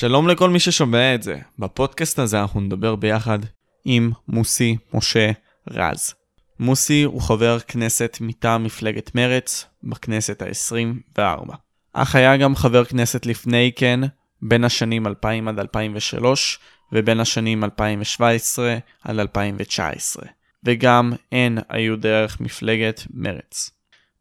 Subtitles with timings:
[0.00, 1.38] שלום לכל מי ששומע את זה.
[1.58, 3.38] בפודקאסט הזה אנחנו נדבר ביחד
[3.84, 5.30] עם מוסי משה
[5.70, 6.14] רז.
[6.60, 11.54] מוסי הוא חבר כנסת מטעם מפלגת מרץ בכנסת ה-24.
[11.92, 14.00] אך היה גם חבר כנסת לפני כן,
[14.42, 16.58] בין השנים 2000 עד 2003
[16.92, 20.24] ובין השנים 2017 עד 2019.
[20.64, 23.70] וגם הן היו דרך מפלגת מרץ.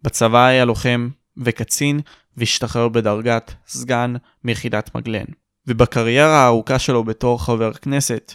[0.03, 1.99] בצבא היה לוחם וקצין
[2.37, 4.13] והשתחרר בדרגת סגן
[4.43, 5.25] מיחידת מגלן.
[5.67, 8.33] ובקריירה הארוכה שלו בתור חבר כנסת,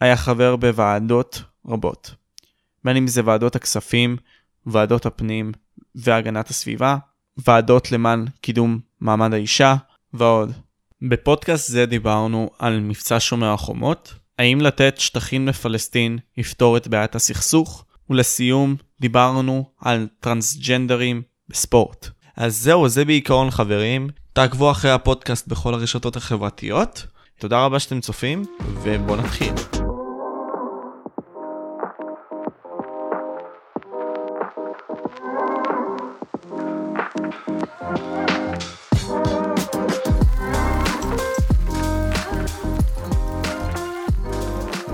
[0.00, 2.14] היה חבר בוועדות רבות.
[2.84, 4.16] בין אם זה ועדות הכספים,
[4.66, 5.52] ועדות הפנים
[5.94, 6.96] והגנת הסביבה,
[7.36, 9.76] ועדות למען קידום מעמד האישה
[10.12, 10.52] ועוד.
[11.02, 17.84] בפודקאסט זה דיברנו על מבצע שומר החומות, האם לתת שטחים לפלסטין יפתור את בעיית הסכסוך,
[18.10, 22.08] ולסיום דיברנו על טרנסג'נדרים בספורט.
[22.36, 24.08] אז זהו, זה בעיקרון חברים.
[24.32, 27.06] תעקבו אחרי הפודקאסט בכל הרשתות החברתיות.
[27.38, 28.44] תודה רבה שאתם צופים,
[28.82, 29.52] ובואו נתחיל.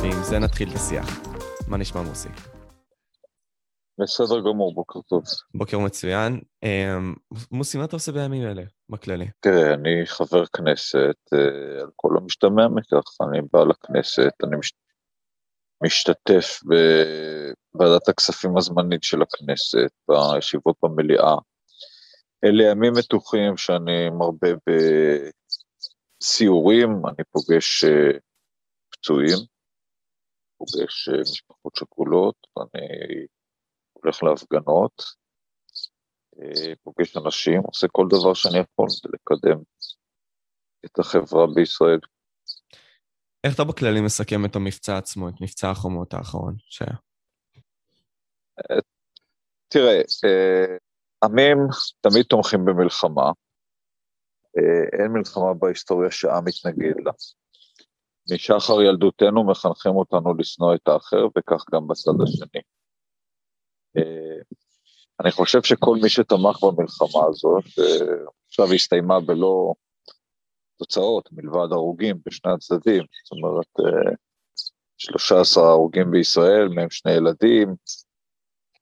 [0.00, 1.20] ועם זה נתחיל את השיח.
[1.68, 2.28] מה נשמע מוסי?
[3.98, 5.22] בסדר גמור, בוקר טוב.
[5.54, 6.40] בוקר מצוין.
[6.62, 7.14] אמ,
[7.50, 9.26] מוסי, מה אתה עושה בימים אלה, בכללי?
[9.40, 14.72] תראה, אני חבר כנסת, אה, על כל המשתמע מכך, אני בא לכנסת, אני מש...
[15.84, 16.60] משתתף
[17.74, 21.34] בוועדת הכספים הזמנית של הכנסת, בישיבות במליאה.
[22.44, 24.48] אלה ימים מתוחים שאני מרבה
[26.20, 28.18] בסיורים, אני פוגש אה,
[28.90, 29.38] פצועים,
[30.58, 33.26] פוגש אה, משפחות שכולות, אני
[34.04, 35.02] הולך להפגנות,
[36.38, 39.62] אה, פוגש אנשים, עושה כל דבר שאני יכול לקדם
[40.84, 41.98] את החברה בישראל.
[43.44, 46.96] איך אתה בכללי מסכם את המבצע עצמו, את מבצע החומות האחרון שהיה?
[48.58, 48.78] אה,
[49.68, 50.76] תראה, אה,
[51.24, 51.58] עמים
[52.00, 53.30] תמיד תומכים במלחמה.
[54.92, 57.12] אין מלחמה בהיסטוריה שעם מתנגד לה.
[58.30, 62.62] משחר ילדותנו מחנכים אותנו לשנוא את האחר, וכך גם בצד השני.
[65.20, 67.64] אני חושב שכל מי שתמך במלחמה הזאת,
[68.48, 69.74] עכשיו היא הסתיימה בלא
[70.78, 74.00] תוצאות, מלבד הרוגים בשני הצדדים, זאת אומרת,
[74.98, 77.74] 13 הרוגים בישראל, מהם שני ילדים,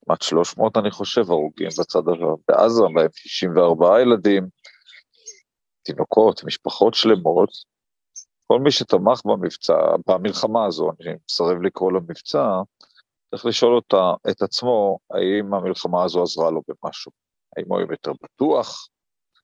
[0.05, 2.03] כמעט 300 אני חושב הרוגים בצד
[2.49, 4.49] בעזה, מהם 64 ילדים,
[5.83, 7.51] תינוקות, משפחות שלמות,
[8.47, 9.75] כל מי שתמך במבצע,
[10.07, 12.47] במלחמה הזו, אני מסרב לקרוא למבצע,
[13.31, 17.13] צריך לשאול אותה, את עצמו, האם המלחמה הזו עזרה לו במשהו?
[17.57, 18.89] האם הוא יותר בטוח?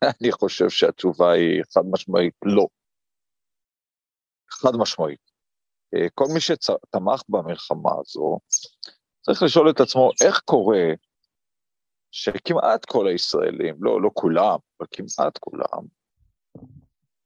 [0.21, 2.67] אני חושב שהתשובה היא חד משמעית לא.
[4.51, 5.21] חד משמעית.
[5.95, 8.39] אה, כל מי שתמך במלחמה הזו,
[9.21, 10.85] צריך לשאול את עצמו איך קורה
[12.11, 15.83] שכמעט כל הישראלים, לא, לא כולם, אבל כמעט כולם,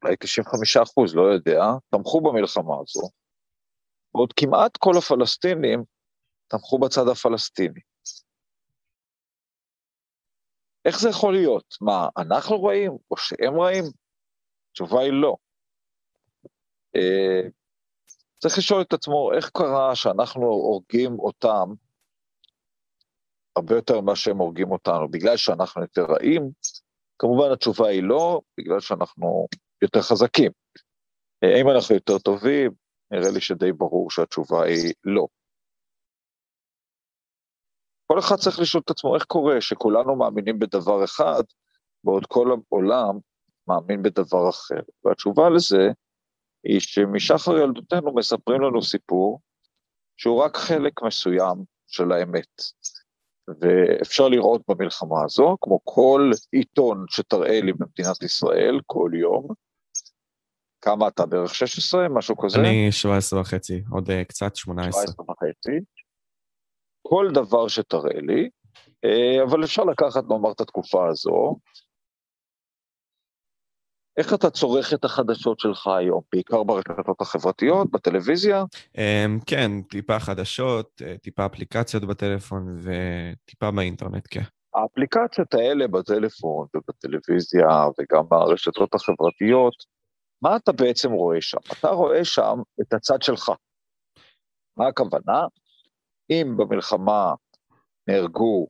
[0.03, 1.61] אולי 95 אחוז, לא יודע,
[1.91, 3.11] תמכו במלחמה הזו,
[4.15, 5.85] ועוד כמעט כל הפלסטינים
[6.51, 7.81] תמכו בצד הפלסטיני.
[10.85, 11.75] איך זה יכול להיות?
[11.81, 13.85] מה, אנחנו רעים או שהם רעים?
[14.71, 15.37] התשובה היא לא.
[16.97, 17.49] אה,
[18.39, 21.69] צריך לשאול את עצמו איך קרה שאנחנו הורגים אותם
[23.57, 26.51] הרבה יותר ממה שהם הורגים אותנו, בגלל שאנחנו יותר רעים?
[27.19, 29.47] כמובן התשובה היא לא, בגלל שאנחנו
[29.83, 30.51] יותר חזקים.
[31.45, 32.71] אה, האם אנחנו יותר טובים?
[33.11, 35.27] נראה לי שדי ברור שהתשובה היא לא.
[38.13, 41.43] כל אחד צריך לשאול את עצמו איך קורה שכולנו מאמינים בדבר אחד,
[42.05, 43.19] בעוד כל העולם
[43.69, 44.81] מאמין בדבר אחר.
[45.05, 45.89] והתשובה לזה
[46.65, 49.41] היא שמשחר ילדותנו מספרים לנו סיפור
[50.17, 52.63] שהוא רק חלק מסוים של האמת.
[53.61, 59.49] ואפשר לראות במלחמה הזו, כמו כל עיתון שתראה לי במדינת ישראל כל יום,
[60.81, 62.61] כמה אתה בערך 16, משהו כזה?
[62.61, 65.03] אני 17 וחצי, עוד uh, קצת 18.
[65.03, 65.85] 17 וחצי.
[67.11, 68.49] כל דבר שתראה לי,
[69.05, 71.57] אה, אבל אפשר לקחת, נאמר, את התקופה הזו.
[74.17, 76.21] איך אתה צורך את החדשות שלך היום?
[76.33, 78.65] בעיקר ברשתות החברתיות, בטלוויזיה?
[78.99, 84.43] אמ, כן, טיפה חדשות, אה, טיפה אפליקציות בטלפון וטיפה באינטרנט, כן.
[84.75, 87.69] האפליקציות האלה בטלפון ובטלוויזיה
[87.99, 89.75] וגם ברשתות החברתיות,
[90.43, 91.59] מה אתה בעצם רואה שם?
[91.73, 93.53] אתה רואה שם את הצד שלך.
[94.77, 95.47] מה הכוונה?
[96.31, 97.35] אם במלחמה
[98.09, 98.67] נהרגו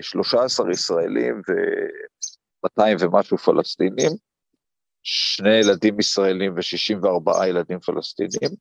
[0.00, 4.10] 13 אה, ישראלים ו-200 ומשהו פלסטינים,
[5.02, 8.56] שני ילדים ישראלים ו-64 ילדים פלסטינים,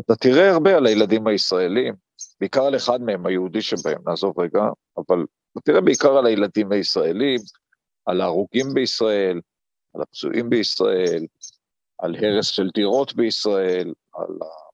[0.00, 1.94] אתה תראה הרבה על הילדים הישראלים,
[2.40, 4.60] בעיקר על אחד מהם, היהודי שבהם, נעזוב רגע,
[4.96, 7.40] אבל אתה תראה בעיקר על הילדים הישראלים,
[8.06, 9.40] על ההרוגים בישראל,
[9.94, 11.26] על הפצועים בישראל,
[11.98, 14.28] על הרס של דירות בישראל, על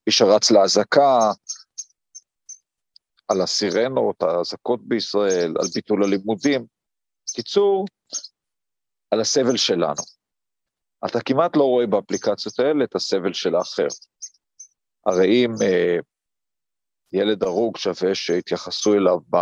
[0.06, 1.32] מי שרץ לאזעקה,
[3.28, 6.66] על הסירנות, האזעקות בישראל, על ביטול הלימודים.
[7.34, 7.84] קיצור,
[9.10, 10.02] על הסבל שלנו.
[11.06, 13.88] אתה כמעט לא רואה באפליקציות האלה את הסבל של האחר.
[15.06, 15.96] הרי אם אה,
[17.12, 19.36] ילד הרוג שווה שיתייחסו אליו ב...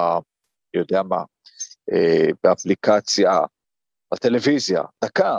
[0.75, 1.25] יודע מה,
[1.93, 3.31] אה, באפליקציה,
[4.15, 5.37] בטלוויזיה, דקה,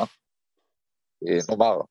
[1.27, 1.81] אה, נאמר,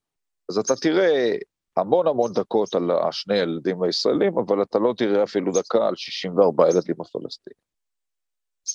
[0.50, 1.32] אז אתה תראה
[1.76, 6.68] המון המון דקות על השני ילדים הישראלים, אבל אתה לא תראה אפילו דקה על 64
[6.68, 7.58] ילדים הפלסטינים.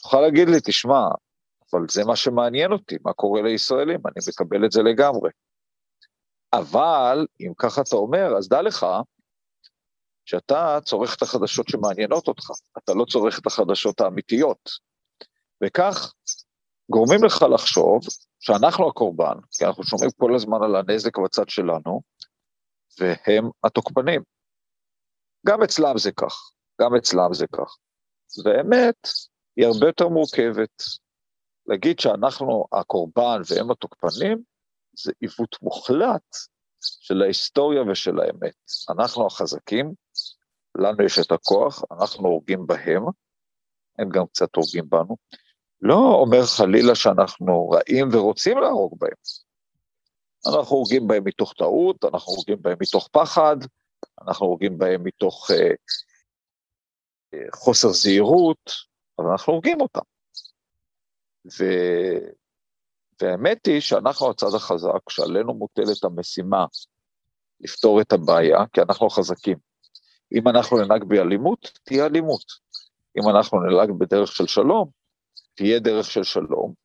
[0.01, 1.07] תוכל להגיד לי, תשמע,
[1.73, 5.29] אבל זה מה שמעניין אותי, מה קורה לישראלים, אני מקבל את זה לגמרי.
[6.53, 8.85] אבל, אם ככה אתה אומר, אז דע לך
[10.25, 14.69] שאתה צורך את החדשות שמעניינות אותך, אתה לא צורך את החדשות האמיתיות.
[15.63, 16.13] וכך
[16.91, 18.01] גורמים לך לחשוב
[18.39, 22.01] שאנחנו הקורבן, כי אנחנו שומעים כל הזמן על הנזק בצד שלנו,
[22.99, 24.21] והם התוקפנים.
[25.47, 26.51] גם אצלם זה כך,
[26.81, 27.75] גם אצלם זה כך.
[28.45, 29.07] והאמת
[29.55, 30.83] היא הרבה יותר מורכבת.
[31.67, 34.43] להגיד שאנחנו הקורבן והם התוקפנים,
[34.93, 36.35] זה עיוות מוחלט
[36.79, 38.55] של ההיסטוריה ושל האמת.
[38.89, 39.93] אנחנו החזקים,
[40.77, 43.03] לנו יש את הכוח, אנחנו הורגים בהם,
[43.99, 45.17] הם גם קצת הורגים בנו.
[45.81, 49.13] לא אומר חלילה שאנחנו רעים ורוצים להרוג בהם.
[50.47, 53.57] אנחנו הורגים בהם מתוך טעות, אנחנו הורגים בהם מתוך פחד,
[54.21, 55.71] אנחנו הורגים בהם מתוך אה,
[57.33, 58.71] אה, חוסר זהירות,
[59.19, 60.01] אבל אנחנו הורגים אותם.
[61.45, 61.63] ו...
[63.21, 66.65] והאמת היא שאנחנו הצד החזק, שעלינו מוטלת המשימה
[67.59, 69.57] לפתור את הבעיה, כי אנחנו חזקים.
[70.33, 72.43] אם אנחנו ננהג באלימות, תהיה אלימות.
[73.17, 74.89] אם אנחנו ננהג בדרך של שלום,
[75.55, 76.80] תהיה דרך של שלום.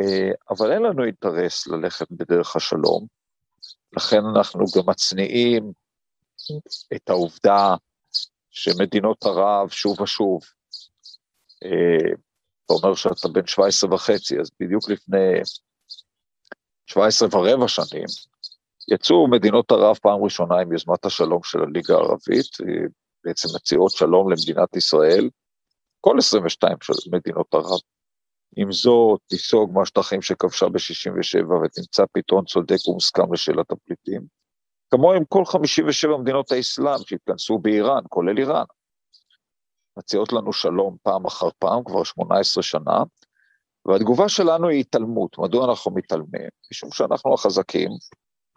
[0.00, 3.06] אה, אבל אין לנו אינטרס ללכת בדרך השלום,
[3.96, 5.72] לכן אנחנו גם מצניעים
[6.96, 7.74] את העובדה
[8.50, 10.42] שמדינות ערב שוב ושוב,
[11.64, 12.14] אה,
[12.64, 15.40] אתה אומר שאתה בן 17 וחצי, אז בדיוק לפני
[16.86, 18.04] 17 ורבע שנים,
[18.88, 22.56] יצאו מדינות ערב פעם ראשונה עם יוזמת השלום של הליגה הערבית,
[23.24, 25.28] בעצם מציעות שלום למדינת ישראל,
[26.00, 27.80] כל 22 של מדינות ערב.
[28.56, 34.22] עם זאת, תיסוג מהשטחים שכבשה ב-67' ותמצא פתרון צודק ומוסכם לשאלת הפליטים.
[34.90, 38.64] כמו עם כל 57 מדינות האסלאם שהתכנסו באיראן, כולל איראן.
[39.98, 43.02] מציעות לנו שלום פעם אחר פעם, כבר 18 שנה,
[43.86, 45.38] והתגובה שלנו היא התעלמות.
[45.38, 46.48] מדוע אנחנו מתעלמים?
[46.70, 47.90] משום שאנחנו החזקים,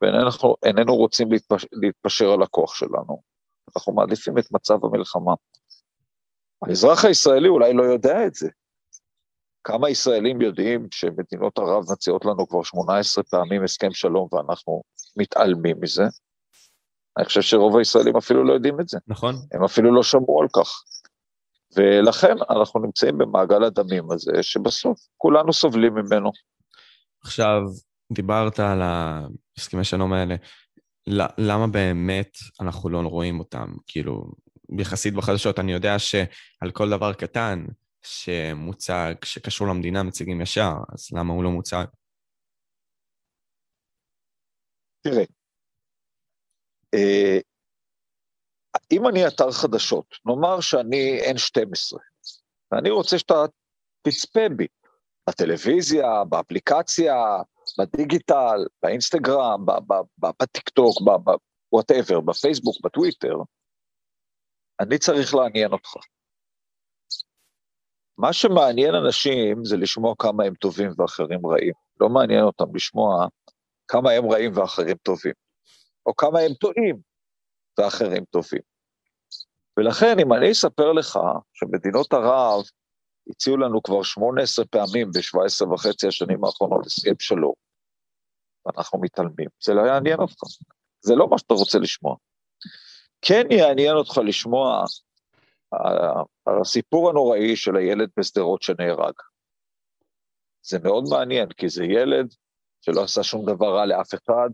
[0.02, 3.22] ואיננו רוצים להתפשר, להתפשר על הכוח שלנו.
[3.76, 5.34] אנחנו מעדיפים את מצב המלחמה.
[6.62, 8.50] האזרח הישראלי אולי לא יודע את זה.
[9.68, 14.82] כמה ישראלים יודעים שמדינות ערב מציעות לנו כבר 18 פעמים הסכם שלום ואנחנו
[15.18, 16.04] מתעלמים מזה?
[17.18, 18.98] אני חושב שרוב הישראלים אפילו לא יודעים את זה.
[19.08, 19.36] נכון.
[19.52, 20.84] הם אפילו לא שמעו על כך.
[21.76, 26.32] ולכן אנחנו נמצאים במעגל הדמים הזה, שבסוף כולנו סובלים ממנו.
[27.24, 27.62] עכשיו,
[28.14, 30.36] דיברת על ההסכמי שלום האלה,
[31.38, 33.74] למה באמת אנחנו לא רואים אותם?
[33.88, 34.32] כאילו,
[34.80, 37.66] יחסית בחדשות, אני יודע שעל כל דבר קטן
[38.02, 41.86] שמוצג, שקשור למדינה, מציגים ישר, אז למה הוא לא מוצג?
[45.02, 45.24] תראה,
[46.94, 47.40] אה,
[48.92, 51.98] אם אני אתר חדשות, נאמר שאני N12,
[52.72, 53.34] ואני רוצה שאתה
[54.02, 54.68] תצפה בי,
[55.30, 57.14] בטלוויזיה, באפליקציה,
[57.80, 59.66] בדיגיטל, באינסטגרם,
[60.42, 60.98] בטיקטוק,
[61.72, 63.36] ב whatever, בפייסבוק, בטוויטר,
[64.80, 65.90] אני צריך לעניין אותך.
[68.18, 71.74] מה שמעניין אנשים זה לשמוע כמה הם טובים ואחרים רעים.
[72.00, 73.28] לא מעניין אותם לשמוע
[73.88, 75.34] כמה הם רעים ואחרים טובים,
[76.06, 76.98] או כמה הם טועים
[77.78, 78.62] ואחרים טובים.
[79.78, 81.20] ולכן, אם אני אספר לך
[81.54, 82.64] שמדינות ערב
[83.30, 87.54] הציעו לנו כבר 18 פעמים ב-17 וחצי השנים האחרונות הסכם שלום,
[88.66, 90.42] ואנחנו מתעלמים, זה לא יעניין אותך.
[91.02, 92.16] זה לא מה שאתה רוצה לשמוע.
[93.22, 94.84] כן יעניין אותך לשמוע
[96.62, 99.14] הסיפור הנוראי של הילד בשדרות שנהרג.
[100.62, 102.34] זה מאוד מעניין, כי זה ילד
[102.82, 104.50] שלא עשה שום דבר רע לאף אחד,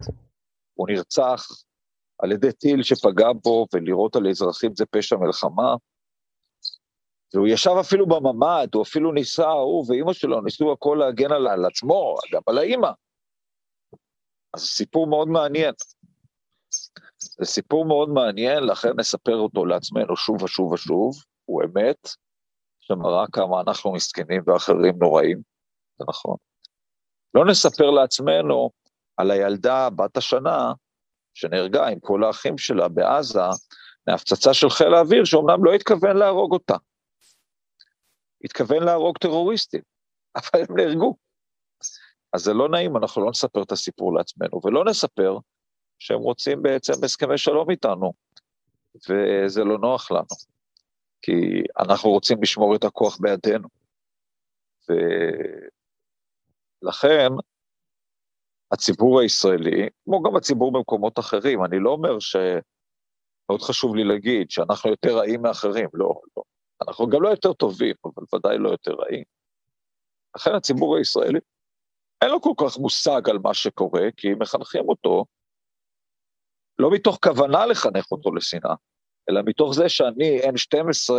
[0.73, 1.45] הוא נרצח
[2.19, 5.75] על ידי טיל שפגע בו, ולירות על אזרחים זה פשע מלחמה.
[7.33, 11.65] והוא ישב אפילו בממ"ד, הוא אפילו ניסה, הוא ואימא שלו ניסו הכל להגן על, על
[11.65, 12.89] עצמו, גם על האימא.
[14.53, 15.73] אז סיפור מאוד מעניין.
[17.39, 21.13] זה סיפור מאוד מעניין, לכן נספר אותו לעצמנו שוב ושוב ושוב,
[21.45, 22.09] הוא אמת,
[22.79, 25.41] שמראה כמה אנחנו מסכנים ואחרים נוראים,
[25.97, 26.35] זה נכון.
[27.33, 28.69] לא נספר לעצמנו
[29.17, 30.73] על הילדה בת השנה
[31.33, 33.39] שנהרגה עם כל האחים שלה בעזה,
[34.07, 36.75] מהפצצה של חיל האוויר, שאומנם לא התכוון להרוג אותה.
[38.43, 39.81] התכוון להרוג טרוריסטים,
[40.37, 41.15] אבל הם נהרגו.
[42.33, 45.37] אז זה לא נעים, אנחנו לא נספר את הסיפור לעצמנו, ולא נספר
[46.03, 48.13] שהם רוצים בעצם הסכמי שלום איתנו,
[49.09, 50.35] וזה לא נוח לנו,
[51.21, 51.31] כי
[51.79, 53.67] אנחנו רוצים לשמור את הכוח בידינו.
[56.83, 57.29] ולכן,
[58.71, 62.35] הציבור הישראלי, כמו גם הציבור במקומות אחרים, אני לא אומר ש...
[63.49, 66.43] מאוד חשוב לי להגיד שאנחנו יותר רעים מאחרים, לא, לא.
[66.87, 69.23] אנחנו גם לא יותר טובים, אבל ודאי לא יותר רעים.
[70.35, 71.39] לכן הציבור הישראלי,
[72.21, 75.25] אין לו כל כך מושג על מה שקורה, כי מחנכים אותו
[76.79, 78.75] לא מתוך כוונה לחנך אותו לשנאה,
[79.29, 81.13] אלא מתוך זה שאני N12,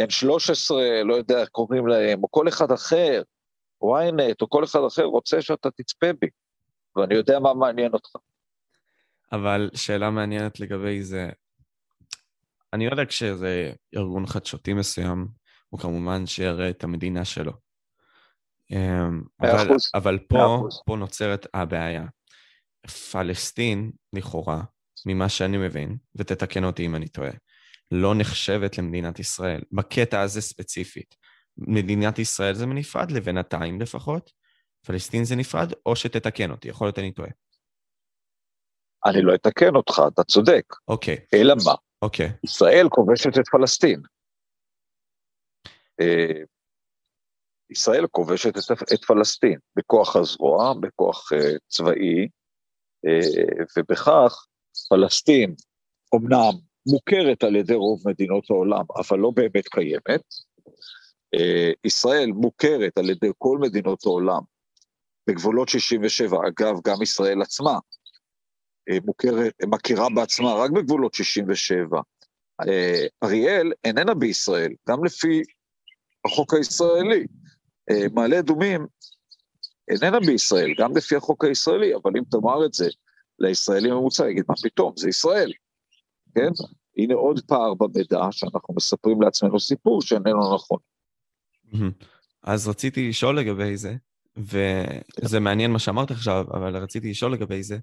[0.00, 3.22] N13, לא יודע איך קוראים להם, או כל אחד אחר,
[3.84, 6.26] ynet, או כל אחד אחר רוצה שאתה תצפה בי,
[6.96, 8.10] ואני יודע מה מעניין אותך.
[9.32, 11.30] אבל שאלה מעניינת לגבי זה,
[12.72, 15.28] אני יודע כשזה ארגון חדשותי מסוים,
[15.68, 17.52] הוא כמובן שיראה את המדינה שלו.
[18.70, 22.04] אמ, אבל, אבל פה, פה נוצרת הבעיה.
[22.86, 24.62] פלסטין, לכאורה,
[25.06, 27.30] ממה שאני מבין, ותתקן אותי אם אני טועה,
[27.90, 31.14] לא נחשבת למדינת ישראל, בקטע הזה ספציפית.
[31.56, 34.30] מדינת ישראל זה מנפרד לבינתיים לפחות,
[34.86, 37.30] פלסטין זה נפרד, או שתתקן אותי, יכול להיות אני טועה.
[39.06, 40.64] אני לא אתקן אותך, אתה צודק.
[40.88, 41.16] אוקיי.
[41.34, 41.74] אלא מה?
[42.02, 42.32] אוקיי.
[42.44, 44.02] ישראל כובשת את פלסטין.
[46.00, 46.42] אה,
[47.70, 52.28] ישראל כובשת את, את פלסטין בכוח הזרוע, בכוח uh, צבאי,
[53.76, 54.46] ובכך
[54.88, 55.54] פלסטין
[56.12, 56.52] אומנם
[56.86, 60.22] מוכרת על ידי רוב מדינות העולם, אבל לא באמת קיימת.
[61.36, 64.40] Uh, ישראל מוכרת על ידי כל מדינות העולם
[65.26, 67.78] בגבולות 67, אגב, גם ישראל עצמה
[69.04, 72.00] מוכרת, מכירה בעצמה רק בגבולות 67.
[73.22, 75.42] אריאל איננה בישראל, גם לפי
[76.24, 77.26] החוק הישראלי.
[77.90, 78.86] אה, מעלה אדומים
[79.92, 82.88] איננה בישראל, גם לפי החוק הישראלי, אבל אם תאמר את זה
[83.38, 85.52] לישראלי ממוצע, יגיד, מה פתאום, זה ישראל,
[86.34, 86.50] כן?
[86.96, 90.78] הנה עוד פער במידע שאנחנו מספרים לעצמנו סיפור שאיננו נכון.
[92.42, 93.94] אז רציתי לשאול לגבי זה,
[94.36, 97.78] וזה מעניין מה שאמרת עכשיו, אבל רציתי לשאול לגבי זה,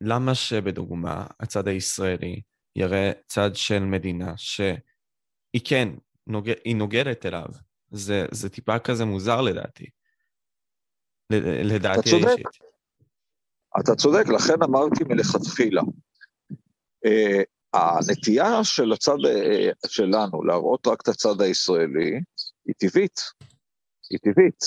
[0.00, 2.40] למה שבדוגמה הצד הישראלי
[2.76, 5.88] יראה צד של מדינה שהיא כן,
[6.26, 6.50] נוג...
[6.64, 7.46] היא נוגדת אליו,
[7.90, 9.86] זה, זה טיפה כזה מוזר לדעתי.
[11.30, 12.46] לדעתי האישית.
[13.80, 15.82] אתה צודק, לכן אמרתי מלכתחילה.
[17.06, 22.20] Uh, הנטייה של הצד uh, שלנו להראות רק את הצד הישראלי
[22.66, 23.20] היא טבעית,
[24.10, 24.64] היא טבעית.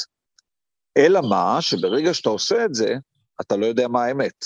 [0.97, 2.95] אלא מה, שברגע שאתה עושה את זה,
[3.41, 4.45] אתה לא יודע מה האמת.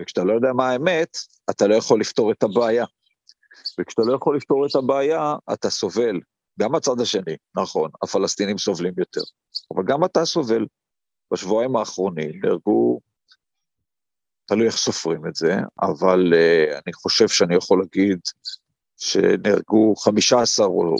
[0.00, 1.16] וכשאתה לא יודע מה האמת,
[1.50, 2.84] אתה לא יכול לפתור את הבעיה.
[3.80, 6.20] וכשאתה לא יכול לפתור את הבעיה, אתה סובל.
[6.60, 9.20] גם הצד השני, נכון, הפלסטינים סובלים יותר,
[9.74, 10.66] אבל גם אתה סובל.
[11.32, 13.00] בשבועיים האחרונים נהרגו,
[14.46, 18.18] תלוי איך סופרים את זה, אבל uh, אני חושב שאני יכול להגיד
[18.96, 20.96] שנהרגו 15 או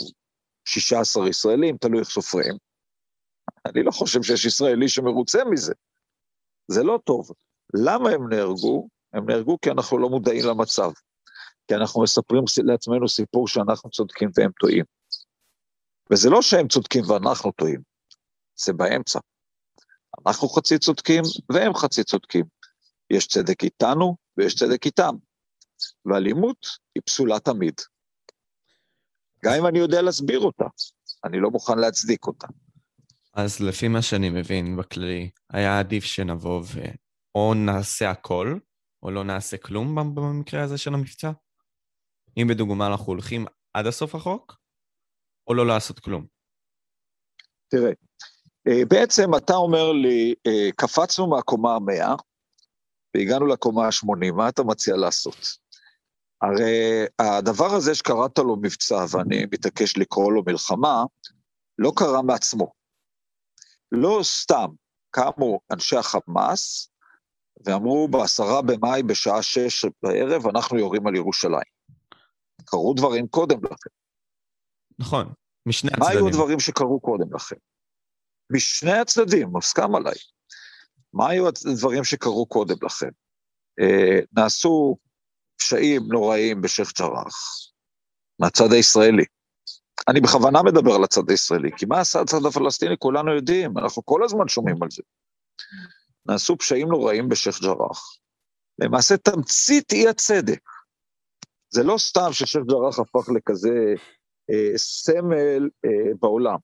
[0.65, 2.55] 16 ישראלים, תלוי איך סופרים.
[3.65, 5.73] אני לא חושב שיש ישראלי שמרוצה מזה.
[6.67, 7.29] זה לא טוב.
[7.73, 8.87] למה הם נהרגו?
[9.13, 10.91] הם נהרגו כי אנחנו לא מודעים למצב.
[11.67, 14.85] כי אנחנו מספרים לעצמנו סיפור שאנחנו צודקים והם טועים.
[16.11, 17.81] וזה לא שהם צודקים ואנחנו טועים,
[18.55, 19.19] זה באמצע.
[20.27, 22.45] אנחנו חצי צודקים והם חצי צודקים.
[23.09, 25.15] יש צדק איתנו ויש צדק איתם.
[26.05, 27.73] ואלימות היא פסולה תמיד.
[29.45, 30.65] גם אם אני יודע להסביר אותה,
[31.25, 32.47] אני לא מוכן להצדיק אותה.
[33.33, 38.57] אז לפי מה שאני מבין בכללי, היה עדיף שנבוא ואו נעשה הכל,
[39.03, 41.31] או לא נעשה כלום במקרה הזה של המבצע?
[42.37, 44.55] אם בדוגמה אנחנו הולכים עד הסוף החוק,
[45.47, 46.25] או לא לעשות כלום?
[47.67, 47.91] תראה,
[48.67, 52.15] אה, בעצם אתה אומר לי, אה, קפצנו מהקומה המאה
[53.15, 55.37] והגענו לקומה ה-80, מה אתה מציע לעשות?
[56.41, 61.03] הרי הדבר הזה שקראת לו מבצע, ואני מתעקש לקרוא לו מלחמה,
[61.77, 62.71] לא קרה מעצמו.
[63.91, 64.67] לא סתם
[65.11, 66.89] קמו אנשי החמאס
[67.65, 71.75] ואמרו בעשרה במאי בשעה שש בערב, אנחנו יורים על ירושלים.
[72.65, 74.04] קרו דברים קודם לכן.
[74.99, 75.33] נכון,
[75.65, 76.09] משני הצדדים.
[76.09, 77.55] מה היו הדברים שקרו קודם לכן?
[78.51, 80.15] משני הצדדים, מוסכם עליי.
[81.13, 83.09] מה היו הדברים שקרו קודם לכן?
[83.81, 84.97] אה, נעשו
[85.57, 87.35] פשעים נוראים בשייח' ג'ראח,
[88.39, 89.25] מהצד הישראלי.
[90.07, 94.23] אני בכוונה מדבר על הצד הישראלי, כי מה עשה הצד הפלסטיני כולנו יודעים, אנחנו כל
[94.23, 95.03] הזמן שומעים על זה.
[96.25, 98.17] נעשו פשעים נוראים בשייח' ג'ראח.
[98.79, 100.61] למעשה תמצית אי הצדק.
[101.69, 103.93] זה לא סתם ששייח' ג'ראח הפך לכזה
[104.77, 106.57] סמל אה, בעולם.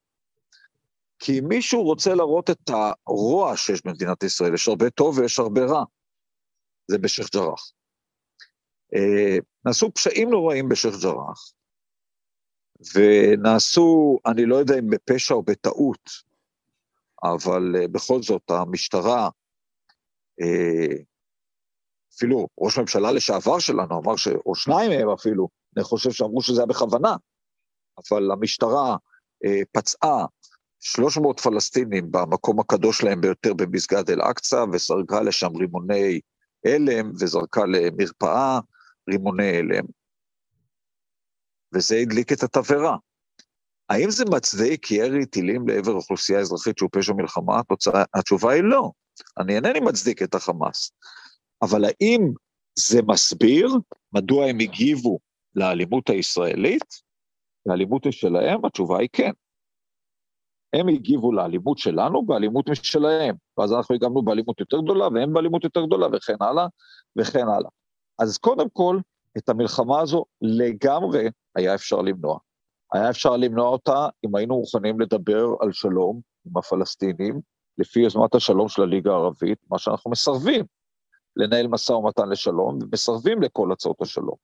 [1.20, 5.66] כי אם מישהו רוצה להראות את הרוע שיש במדינת ישראל, יש הרבה טוב ויש הרבה
[5.66, 5.84] רע,
[6.88, 7.72] זה בשייח' ג'ראח.
[8.96, 11.52] אה, נעשו פשעים נוראים בשייח' ג'ראח,
[12.96, 16.10] ונעשו, אני לא יודע אם בפשע או בטעות,
[17.24, 19.30] אבל אה, בכל זאת המשטרה,
[20.42, 20.96] אה,
[22.16, 24.28] אפילו ראש ממשלה לשעבר שלנו אמר, ש...
[24.46, 25.48] או שניים מהם אפילו,
[25.78, 27.16] אני חושב שאמרו שזה היה בכוונה,
[28.10, 28.98] אבל המשטרה
[29.72, 30.26] פצעה
[30.80, 36.20] 300 פלסטינים במקום הקדוש להם ביותר במסגד אל-אקצא, וזרקה לשם רימוני
[36.66, 38.60] הלם, וזרקה למרפאה
[39.10, 39.84] רימוני הלם,
[41.74, 42.98] וזה הדליק את התבערה.
[43.90, 47.60] האם זה מצדיק ירי טילים לעבר אוכלוסייה אזרחית שהוא פשע מלחמה?
[47.60, 48.92] התוצאה, התשובה היא לא.
[49.38, 50.92] אני אינני מצדיק את החמאס.
[51.62, 52.22] אבל האם
[52.76, 53.70] זה מסביר
[54.14, 55.20] מדוע הם הגיבו
[55.56, 57.11] לאלימות הישראלית?
[57.66, 58.66] לאלימות שלהם?
[58.66, 59.32] התשובה היא כן.
[60.74, 65.86] הם הגיבו לאלימות שלנו באלימות משלהם, ואז אנחנו הגבנו באלימות יותר גדולה, והם באלימות יותר
[65.86, 66.68] גדולה, וכן הלאה,
[67.18, 67.70] וכן הלאה.
[68.20, 69.00] אז קודם כל,
[69.38, 72.40] את המלחמה הזו לגמרי היה אפשר למנוע.
[72.94, 77.42] היה אפשר למנוע אותה אם היינו מוכנים לדבר על שלום עם הפלסטינים,
[77.78, 80.66] לפי יוזמת השלום של הליגה הערבית, מה שאנחנו מסרבים,
[81.36, 84.36] לנהל משא ומתן לשלום, ומסרבים לכל הצעות השלום.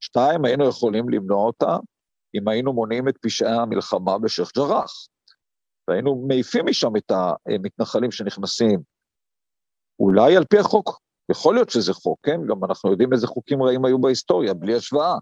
[0.00, 1.76] שתיים, היינו יכולים למנוע אותה
[2.34, 5.06] אם היינו מונעים את פשעי המלחמה בשייח' ג'ראח.
[5.88, 7.12] והיינו מעיפים משם את
[7.46, 8.80] המתנחלים שנכנסים,
[10.00, 11.00] אולי על פי החוק,
[11.30, 12.40] יכול להיות שזה חוק, כן?
[12.46, 15.14] גם אנחנו יודעים איזה חוקים רעים היו בהיסטוריה, בלי השוואה.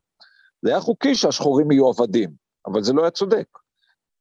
[0.62, 2.30] זה היה חוקי שהשחורים יהיו עבדים,
[2.66, 3.46] אבל זה לא היה צודק.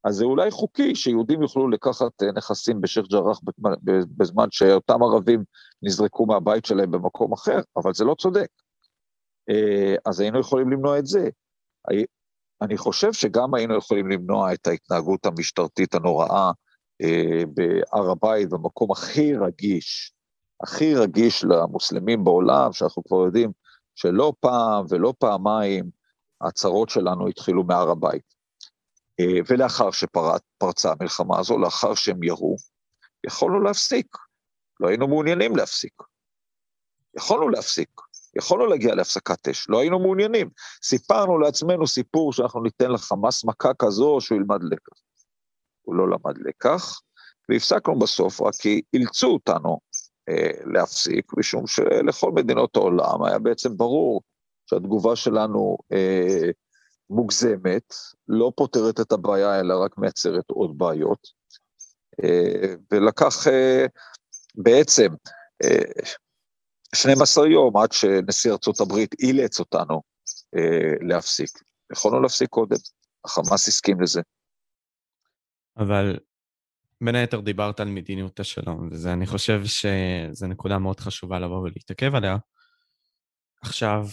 [0.03, 3.39] אז זה אולי חוקי שיהודים יוכלו לקחת אה, נכסים בשייח' ג'ראח
[4.17, 5.43] בזמן שאותם ערבים
[5.81, 8.47] נזרקו מהבית שלהם במקום אחר, אבל זה לא צודק.
[9.49, 11.29] אה, אז היינו יכולים למנוע את זה.
[12.61, 16.51] אני חושב שגם היינו יכולים למנוע את ההתנהגות המשטרתית הנוראה
[17.01, 20.13] אה, בהר הבית, במקום הכי רגיש,
[20.63, 23.51] הכי רגיש למוסלמים בעולם, שאנחנו כבר יודעים
[23.95, 25.89] שלא פעם ולא פעמיים
[26.41, 28.33] ההצהרות שלנו התחילו מהר הבית.
[29.19, 32.55] אה, ולאחר שפרצה המלחמה הזו, לאחר שהם ירו,
[33.27, 34.17] יכולנו להפסיק.
[34.79, 35.93] לא היינו מעוניינים להפסיק.
[37.17, 37.89] יכולנו להפסיק.
[38.35, 40.49] יכולנו להגיע להפסקת אש, לא היינו מעוניינים.
[40.83, 44.95] סיפרנו לעצמנו סיפור שאנחנו ניתן לחמאס מכה כזו שהוא ילמד לקח.
[45.81, 47.01] הוא לא למד לקח,
[47.49, 49.79] והפסקנו בסוף רק כי אילצו אותנו
[50.29, 54.21] אה, להפסיק, משום שלכל מדינות העולם היה בעצם ברור
[54.69, 56.49] שהתגובה שלנו אה,
[57.09, 57.95] מוגזמת,
[58.27, 61.27] לא פותרת את הבעיה, אלא רק מייצרת עוד בעיות.
[62.23, 63.85] אה, ולקח אה,
[64.55, 65.07] בעצם,
[65.63, 66.03] אה,
[66.95, 70.01] 12 יום עד שנשיא ארצות הברית אילץ אותנו
[70.57, 71.49] אה, להפסיק.
[71.91, 72.77] יכולנו להפסיק קודם,
[73.25, 74.21] החמאס הסכים לזה.
[75.77, 76.19] אבל
[77.01, 82.37] בין היתר דיברת על מדיניות השלום, ואני חושב שזו נקודה מאוד חשובה לבוא ולהתעכב עליה.
[83.61, 84.05] עכשיו,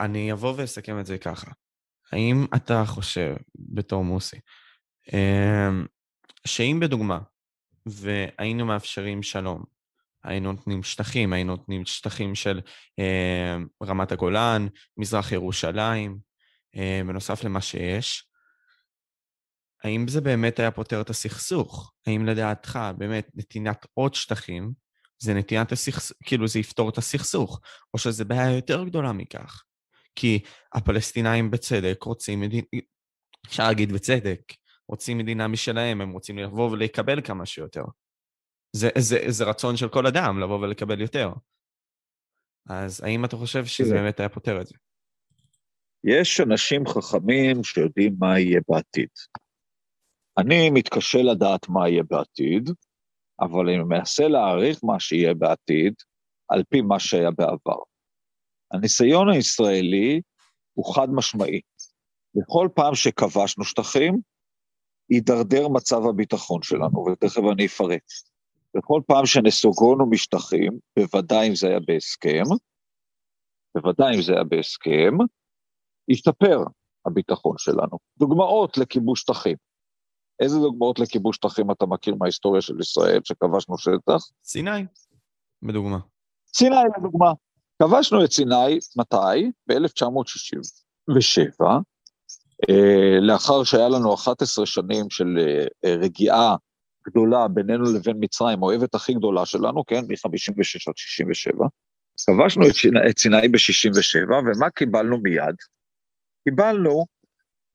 [0.00, 1.50] אני אבוא ואסכם את זה ככה.
[2.12, 4.36] האם אתה חושב, בתור מוסי,
[5.12, 5.86] אמ,
[6.46, 7.18] שאם בדוגמה,
[7.86, 9.75] והיינו מאפשרים שלום
[10.26, 12.60] היינו נותנים שטחים, היינו נותנים שטחים של
[12.98, 16.18] אה, רמת הגולן, מזרח ירושלים,
[16.76, 18.28] אה, בנוסף למה שיש.
[19.84, 21.92] האם זה באמת היה פותר את הסכסוך?
[22.06, 24.72] האם לדעתך באמת נתינת עוד שטחים
[25.18, 27.60] זה נתינת הסכסוך, כאילו זה יפתור את הסכסוך,
[27.94, 29.62] או שזה בעיה יותר גדולה מכך?
[30.14, 30.42] כי
[30.74, 32.66] הפלסטינאים בצדק רוצים מדינה,
[33.46, 34.40] אפשר להגיד בצדק,
[34.88, 37.84] רוצים מדינה משלהם, הם רוצים לבוא ולקבל כמה שיותר.
[38.76, 41.30] זה, זה, זה רצון של כל אדם לבוא ולקבל יותר.
[42.68, 44.74] אז האם אתה חושב שזה באמת היה פותר את זה?
[46.04, 49.08] יש אנשים חכמים שיודעים מה יהיה בעתיד.
[50.38, 52.70] אני מתקשה לדעת מה יהיה בעתיד,
[53.40, 55.94] אבל אני מנסה להעריך מה שיהיה בעתיד
[56.48, 57.82] על פי מה שהיה בעבר.
[58.72, 60.20] הניסיון הישראלי
[60.72, 61.60] הוא חד משמעי.
[62.34, 64.20] בכל פעם שכבשנו שטחים,
[65.08, 68.35] הידרדר מצב הביטחון שלנו, ותכף אני אפרט.
[68.76, 72.44] וכל פעם שנסוגונו משטחים, בוודאי אם זה היה בהסכם,
[73.74, 75.12] בוודאי אם זה היה בהסכם,
[76.10, 76.58] השתפר
[77.06, 77.98] הביטחון שלנו.
[78.18, 79.56] דוגמאות לכיבוש שטחים.
[80.40, 84.22] איזה דוגמאות לכיבוש שטחים אתה מכיר מההיסטוריה של ישראל, שכבשנו שטח?
[84.44, 84.86] סיני,
[85.62, 85.98] בדוגמה.
[86.56, 87.32] סיני, לדוגמה.
[87.82, 89.50] כבשנו את סיני, מתי?
[89.68, 91.64] ב-1967,
[92.70, 95.26] אה, לאחר שהיה לנו 11 שנים של
[95.84, 96.56] אה, רגיעה
[97.06, 101.66] גדולה בינינו לבין מצרים, האוהבת הכי גדולה שלנו, כן, מ-56 עד 67.
[102.26, 102.66] כבשנו
[103.10, 105.56] את סיני ב-67, ומה קיבלנו מיד?
[106.44, 107.06] קיבלנו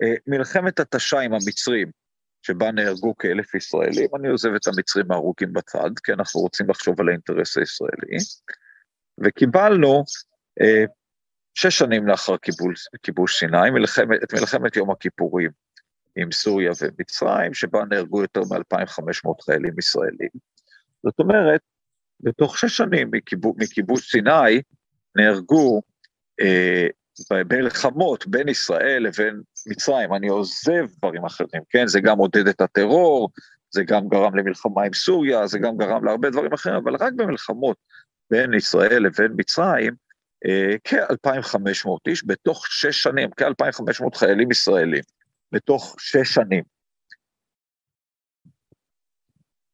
[0.03, 1.91] אה, מלחמת התשה עם המצרים,
[2.41, 7.09] שבה נהרגו כאלף ישראלים, אני עוזב את המצרים ההרוגים בצד, כי אנחנו רוצים לחשוב על
[7.09, 8.17] האינטרס הישראלי,
[9.23, 10.03] וקיבלנו
[10.61, 10.85] אה,
[11.53, 15.51] שש שנים לאחר כיבוש, כיבוש סיני, מלחמת, את מלחמת יום הכיפורים
[16.15, 20.29] עם סוריה ומצרים, שבה נהרגו יותר מ-2,500 חיילים ישראלים.
[21.03, 21.61] זאת אומרת,
[22.19, 24.61] בתוך שש שנים מכיבוש, מכיבוש סיני
[25.15, 25.81] נהרגו
[26.41, 26.87] אה,
[27.29, 31.87] במלחמות בין ישראל לבין מצרים, אני עוזב דברים אחרים, כן?
[31.87, 33.29] זה גם עודד את הטרור,
[33.71, 37.77] זה גם גרם למלחמה עם סוריה, זה גם גרם להרבה דברים אחרים, אבל רק במלחמות
[38.31, 39.93] בין ישראל לבין מצרים,
[40.45, 45.03] אה, כ-2,500 איש בתוך שש שנים, כ-2,500 חיילים ישראלים,
[45.51, 46.63] בתוך שש שנים.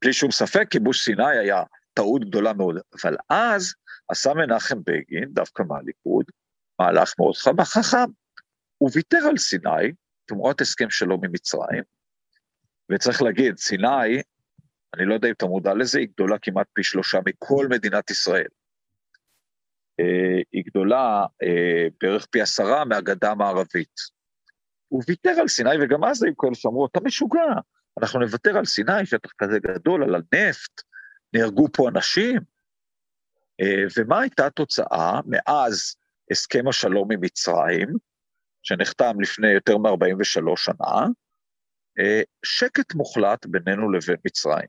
[0.02, 1.64] בלי שום ספק, כיבוש סיני היה
[1.94, 3.74] טעות גדולה מאוד, אבל אז
[4.10, 6.26] עשה מנחם בגין, דווקא מהליכוד,
[6.80, 8.12] מהלך מאוד חכם.
[8.78, 9.92] הוא ויתר על סיני
[10.26, 11.84] תמורת הסכם שלום עם מצרים,
[12.92, 14.22] וצריך להגיד, סיני,
[14.96, 18.48] אני לא יודע אם אתה מודע לזה, היא גדולה כמעט פי שלושה מכל מדינת ישראל.
[20.00, 24.17] אה, היא גדולה אה, בערך פי עשרה מהגדה המערבית.
[24.88, 27.54] הוא ויתר על סיני, וגם אז היו כאלה שאמרו, אתה משוגע,
[28.02, 30.82] אנחנו נוותר על סיני, שטח כזה גדול, על הנפט,
[31.34, 32.42] נהרגו פה אנשים.
[33.62, 35.96] אה, ומה הייתה התוצאה מאז
[36.32, 37.88] הסכם השלום עם מצרים,
[38.64, 41.06] שנחתם לפני יותר מ-43 שנה,
[42.00, 44.68] אה, שקט מוחלט בינינו לבין מצרים.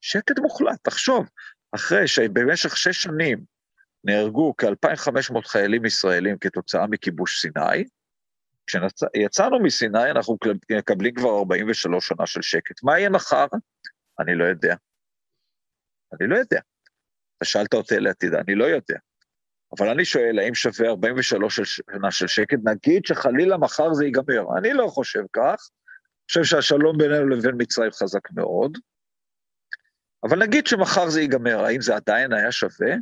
[0.00, 1.28] שקט מוחלט, תחשוב,
[1.72, 3.44] אחרי שבמשך שש שנים
[4.04, 7.84] נהרגו כ-2,500 חיילים ישראלים כתוצאה מכיבוש סיני,
[8.66, 10.36] כשיצאנו מסיני אנחנו
[10.78, 12.82] מקבלים כבר 43 שנה של שקט.
[12.82, 13.46] מה יהיה מחר?
[14.20, 14.74] אני לא יודע.
[16.12, 16.60] אני לא יודע.
[17.36, 18.98] אתה שאלת אותי לעתיד, אני לא יודע.
[19.78, 22.58] אבל אני שואל, האם שווה 43 שנה של שקט?
[22.64, 24.58] נגיד שחלילה מחר זה ייגמר.
[24.58, 25.70] אני לא חושב כך.
[26.28, 28.78] אני חושב שהשלום בינינו לבין מצרים חזק מאוד.
[30.24, 32.94] אבל נגיד שמחר זה ייגמר, האם זה עדיין היה שווה?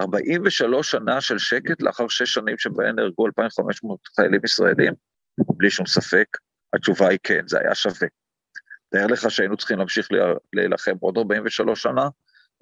[0.00, 4.92] 43 שנה של שקט לאחר שש שנים שבהן נהרגו 2,500 חיילים ישראלים?
[5.38, 6.26] בלי שום ספק,
[6.74, 8.08] התשובה היא כן, זה היה שווה.
[8.88, 10.08] תאר לך שהיינו צריכים להמשיך
[10.52, 12.08] להילחם עוד 43 שנה,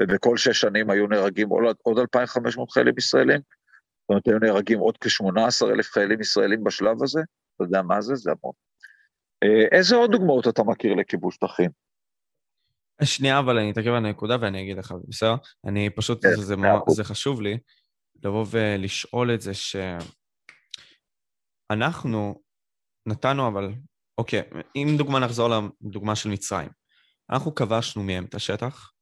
[0.03, 1.49] ובכל שש שנים היו נהרגים
[1.83, 7.21] עוד 2,500 חיילים ישראלים, זאת אומרת, היו נהרגים עוד כ-18,000 חיילים ישראלים בשלב הזה,
[7.57, 8.14] אתה יודע מה זה?
[8.14, 8.53] זה המון.
[9.43, 11.71] אה, איזה עוד דוגמאות אתה מכיר לכיבוש שטחים?
[13.04, 15.34] שנייה, אבל אני אתעכב על הנקודה ואני אגיד לך, בסדר?
[15.66, 17.58] אני פשוט, כן, זה, מאוד, זה חשוב לי
[18.24, 19.52] לבוא ולשאול את זה
[21.70, 22.42] שאנחנו
[23.06, 23.72] נתנו, אבל,
[24.18, 24.42] אוקיי,
[24.76, 25.48] אם דוגמה נחזור
[25.82, 26.68] לדוגמה של מצרים.
[27.30, 28.92] אנחנו כבשנו מהם את השטח,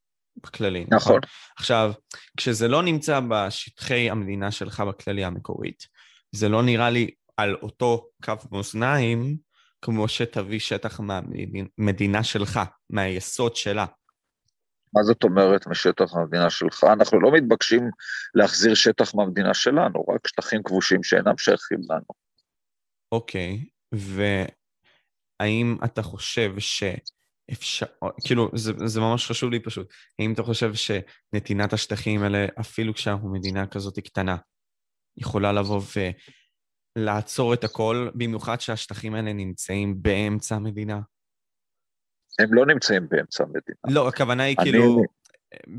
[0.42, 0.87] בכללי.
[0.90, 1.16] נכון.
[1.16, 1.20] נכון.
[1.58, 1.92] עכשיו,
[2.37, 5.87] כשזה לא נמצא בשטחי המדינה שלך בכללי המקורית,
[6.32, 9.37] זה לא נראה לי על אותו קו מאזניים,
[9.83, 12.61] כמו שתביא שטח מהמדינה שלך,
[12.91, 13.87] מהיסוד שלה.
[14.95, 16.85] מה זאת אומרת משטח המדינה שלך?
[16.93, 17.91] אנחנו לא מתבקשים
[18.35, 22.29] להחזיר שטח מהמדינה שלנו, רק שטחים כבושים שאינם שייכים לנו.
[23.12, 26.83] אוקיי, והאם אתה חושב ש...
[27.53, 27.87] אפשר,
[28.27, 29.93] כאילו, זה, זה ממש חשוב לי פשוט.
[30.19, 34.37] האם אתה חושב שנתינת השטחים האלה, אפילו כשאנחנו מדינה כזאת קטנה,
[35.17, 35.81] יכולה לבוא
[36.98, 41.00] ולעצור את הכל, במיוחד שהשטחים האלה נמצאים באמצע המדינה?
[42.38, 43.76] הם לא נמצאים באמצע המדינה.
[43.88, 44.70] לא, הכוונה היא אני...
[44.70, 45.02] כאילו,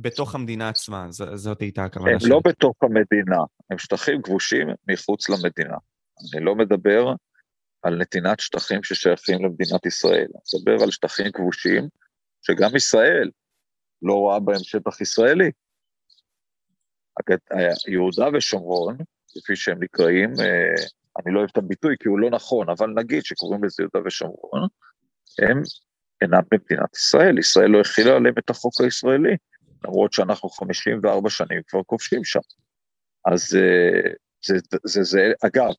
[0.01, 2.29] בתוך המדינה עצמה, ז, זאת הייתה הכוונה שלי.
[2.29, 3.37] הם לא בתוך המדינה,
[3.69, 5.77] הם שטחים כבושים מחוץ למדינה.
[6.33, 7.13] אני לא מדבר
[7.81, 10.27] על נתינת שטחים ששייכים למדינת ישראל.
[10.33, 11.87] אני מדבר על שטחים כבושים,
[12.41, 13.29] שגם ישראל
[14.01, 15.51] לא רואה בהם שטח ישראלי.
[17.87, 20.85] יהודה ושומרון, כפי שהם נקראים, אה,
[21.17, 24.67] אני לא אוהב את הביטוי כי הוא לא נכון, אבל נגיד שקוראים לזה יהודה ושומרון,
[25.39, 25.61] הם
[26.21, 29.35] אינם במדינת ישראל, ישראל לא הכילה עליהם את החוק הישראלי,
[29.85, 32.39] למרות שאנחנו 54 שנים כבר כובשים שם.
[33.25, 34.11] אז אה,
[34.45, 35.73] זה, זה, זה, זה אגב,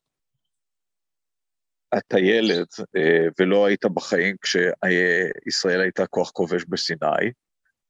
[1.97, 7.31] אתה ילד אה, ולא היית בחיים כשישראל הייתה כוח כובש בסיני,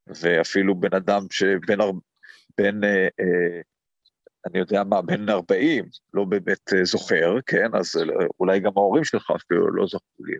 [0.08, 1.80] ואפילו בן אדם שבין,
[2.58, 3.08] בין, אה,
[4.45, 7.75] אני יודע מה, בן 40, לא באמת זוכר, כן?
[7.80, 7.91] אז
[8.39, 10.39] אולי גם ההורים שלך אפילו לא זוכרים.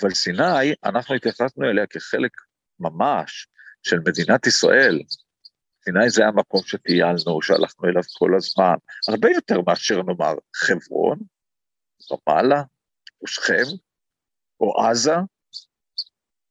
[0.00, 2.30] אבל סיני, אנחנו התייחסנו אליה כחלק
[2.80, 3.46] ממש
[3.82, 5.02] של מדינת ישראל.
[5.84, 8.74] סיני זה המקום שטיילנו, שהלכנו אליו כל הזמן,
[9.08, 11.18] הרבה יותר מאשר נאמר חברון,
[12.12, 12.62] רמאללה,
[13.22, 13.64] או שכם,
[14.60, 15.16] או עזה,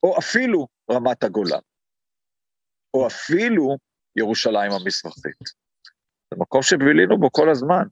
[0.04, 1.60] או אפילו רמת הגולן,
[2.94, 3.78] או אפילו
[4.16, 5.61] ירושלים המזרחית.
[6.34, 7.84] זה מקום שבילינו בו כל הזמן.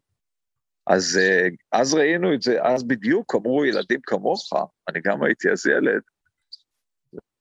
[0.87, 4.53] אז אה, אז ראינו את זה, אז בדיוק אמרו ילדים כמוך,
[4.89, 6.01] אני גם הייתי אז ילד,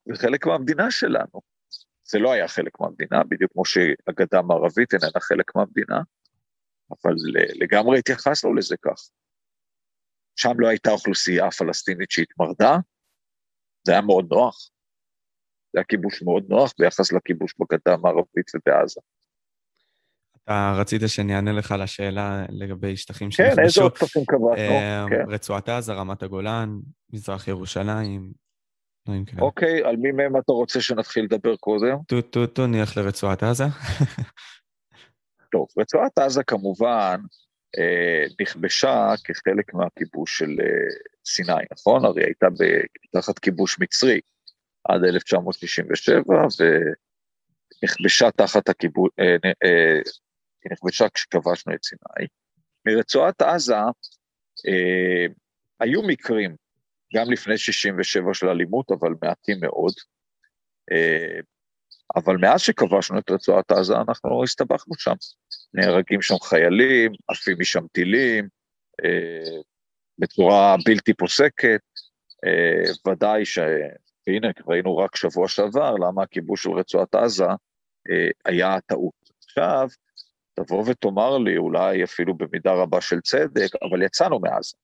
[0.09, 1.41] זה חלק מהמדינה שלנו.
[2.05, 6.01] זה לא היה חלק מהמדינה, בדיוק כמו שהגדה המערבית איננה חלק מהמדינה,
[6.91, 7.15] אבל
[7.61, 9.09] לגמרי התייחסנו לזה כך.
[10.37, 12.77] שם לא הייתה אוכלוסייה פלסטינית שהתמרדה,
[13.87, 14.71] זה היה מאוד נוח.
[15.73, 19.01] זה היה כיבוש מאוד נוח ביחס לכיבוש בגדה המערבית ובעזה.
[20.49, 23.57] אתה רצית שאני אענה לך לשאלה לגבי שטחים שנכבשו.
[23.57, 24.55] כן, איזה עוד שטחים כבשנו?
[24.57, 25.31] אה, כן.
[25.31, 26.79] רצועת עזה, רמת הגולן,
[27.13, 28.33] מזרח ירושלים,
[29.07, 29.43] דברים כאלה.
[29.43, 31.97] אוקיי, על מי מהם אתה רוצה שנתחיל לדבר קודם?
[32.07, 33.65] טו טו טו, נלך לרצועת עזה.
[35.53, 37.21] טוב, רצועת עזה כמובן
[37.79, 40.89] אה, נכבשה כחלק מהכיבוש של אה,
[41.27, 42.05] סיני, נכון?
[42.05, 42.47] הרי הייתה
[43.13, 44.21] תחת כיבוש מצרי
[44.85, 46.23] עד 1967,
[47.83, 50.01] ונכבשה תחת הכיבוש, אה, אה,
[50.73, 52.27] נכבשה כשכבשנו את סיני.
[52.87, 53.75] מרצועת עזה
[54.69, 55.27] אה,
[55.81, 56.57] היו מקרים,
[57.15, 59.93] גם לפני 67 של אלימות, אבל מעטים מאוד.
[60.93, 61.41] אה,
[62.17, 65.15] אבל מאז שכבשנו את רצועת עזה, אנחנו הסתבכנו שם.
[65.75, 68.49] נהרגים שם חיילים, עפים משם טילים,
[69.05, 69.61] אה,
[70.19, 71.81] בצורה בלתי פוסקת.
[72.47, 73.59] אה, ודאי ש...
[74.27, 77.45] והנה, ראינו רק שבוע שעבר למה הכיבוש של רצועת עזה
[78.45, 79.15] היה טעות.
[79.45, 79.89] עכשיו,
[80.65, 84.77] תבוא ותאמר לי, אולי אפילו במידה רבה של צדק, אבל יצאנו מעזה.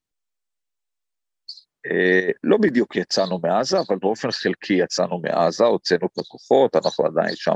[1.87, 7.37] אה, לא בדיוק יצאנו מעזה, אבל באופן חלקי יצאנו מעזה, הוצאנו את הכוחות, אנחנו עדיין
[7.37, 7.55] שם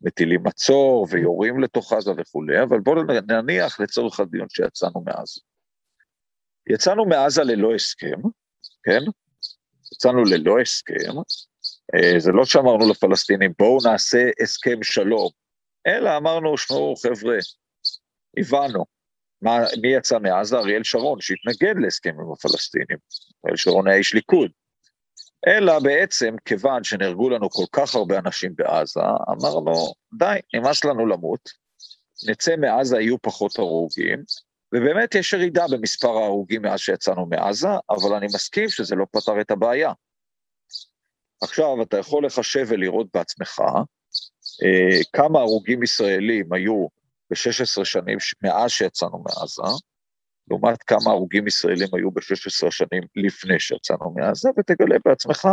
[0.00, 5.40] מטילים מצור ויורים לתוך עזה וכולי, אבל בואו נניח לצורך הדיון שיצאנו מעזה.
[6.70, 8.20] יצאנו מעזה ללא הסכם,
[8.82, 9.00] כן?
[9.92, 11.16] יצאנו ללא הסכם,
[11.94, 15.30] אה, זה לא שאמרנו לפלסטינים, בואו נעשה הסכם שלום,
[15.86, 17.36] אלא אמרנו, שמעו, חבר'ה,
[18.38, 18.84] הבנו,
[19.42, 20.56] מה, מי יצא מעזה?
[20.56, 22.98] אריאל שרון, שהתנגד להסכם עם הפלסטינים.
[23.44, 24.50] אריאל שרון היה איש ליכוד.
[25.46, 31.50] אלא בעצם, כיוון שנהרגו לנו כל כך הרבה אנשים בעזה, אמרנו, די, נמאס לנו למות,
[32.28, 34.22] נצא מעזה, יהיו פחות הרוגים,
[34.74, 39.50] ובאמת יש ירידה במספר ההרוגים מאז שיצאנו מעזה, אבל אני מסכים שזה לא פתר את
[39.50, 39.92] הבעיה.
[41.42, 43.62] עכשיו, אתה יכול לחשב ולראות בעצמך
[44.64, 46.86] אה, כמה הרוגים ישראלים היו
[47.30, 49.62] ב-16 שנים מאז שיצאנו מעזה,
[50.50, 55.48] לעומת כמה הרוגים ישראלים היו ב-16 שנים לפני שיצאנו מעזה, ותגלה בעצמך,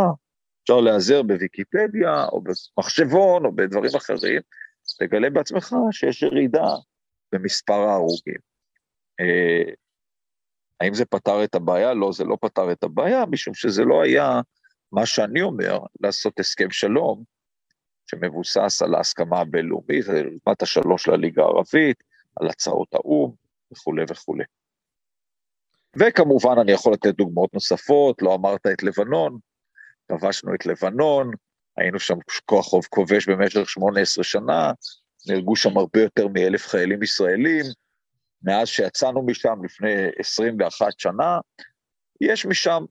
[0.62, 4.40] אפשר להיעזר בוויקיפדיה, או במחשבון, או בדברים אחרים,
[4.98, 6.68] תגלה בעצמך שיש ירידה
[7.32, 8.38] במספר ההרוגים.
[9.20, 9.72] אה,
[10.80, 11.94] האם זה פתר את הבעיה?
[11.94, 14.40] לא, זה לא פתר את הבעיה, משום שזה לא היה
[14.92, 17.24] מה שאני אומר, לעשות הסכם שלום,
[18.06, 22.02] שמבוסס על ההסכמה הבינלאומית, על רמת השלוש לליגה הערבית,
[22.36, 23.34] על הצעות האו"ם
[23.72, 24.44] וכולי וכולי.
[25.98, 29.38] וכמובן אני יכול לתת דוגמאות נוספות, לא אמרת את לבנון,
[30.08, 31.30] כבשנו את לבנון,
[31.76, 32.14] היינו שם
[32.44, 34.72] כוח רוב כובש במשך 18 שנה,
[35.28, 37.64] נהרגו שם הרבה יותר מאלף חיילים ישראלים,
[38.42, 41.38] מאז שיצאנו משם לפני 21 שנה,
[42.20, 42.84] יש משם,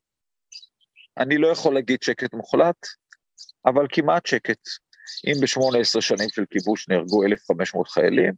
[1.17, 2.87] אני לא יכול להגיד שקט מוחלט,
[3.65, 4.59] אבל כמעט שקט.
[5.27, 8.33] אם ב-18 שנים של כיבוש נהרגו 1,500 חיילים,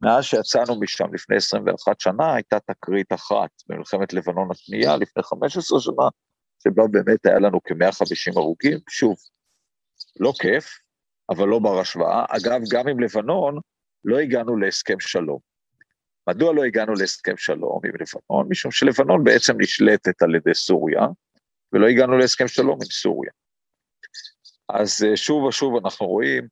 [0.00, 6.08] מאז שיצאנו משם לפני 21 שנה, הייתה תקרית אחת במלחמת לבנון השנייה, לפני 15 שנה,
[6.64, 8.78] שבה באמת היה לנו כ-150 הרוגים.
[8.88, 9.16] שוב,
[10.20, 10.78] לא כיף,
[11.30, 12.24] אבל לא בר השוואה.
[12.28, 13.58] אגב, גם עם לבנון
[14.04, 15.38] לא הגענו להסכם שלום.
[16.28, 18.46] מדוע לא הגענו להסכם שלום עם לבנון?
[18.50, 21.06] משום שלבנון בעצם נשלטת על ידי סוריה,
[21.72, 23.30] ולא הגענו להסכם שלום עם סוריה.
[24.68, 26.48] אז אה, שוב ושוב אנחנו רואים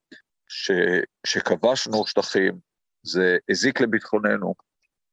[0.48, 2.58] שכשכבשנו שטחים,
[3.02, 4.54] זה הזיק לביטחוננו,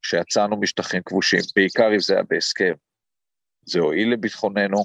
[0.02, 2.74] כשיצאנו משטחים כבושים, בעיקר אם זה היה בהסכם,
[3.66, 4.84] זה הועיל לביטחוננו,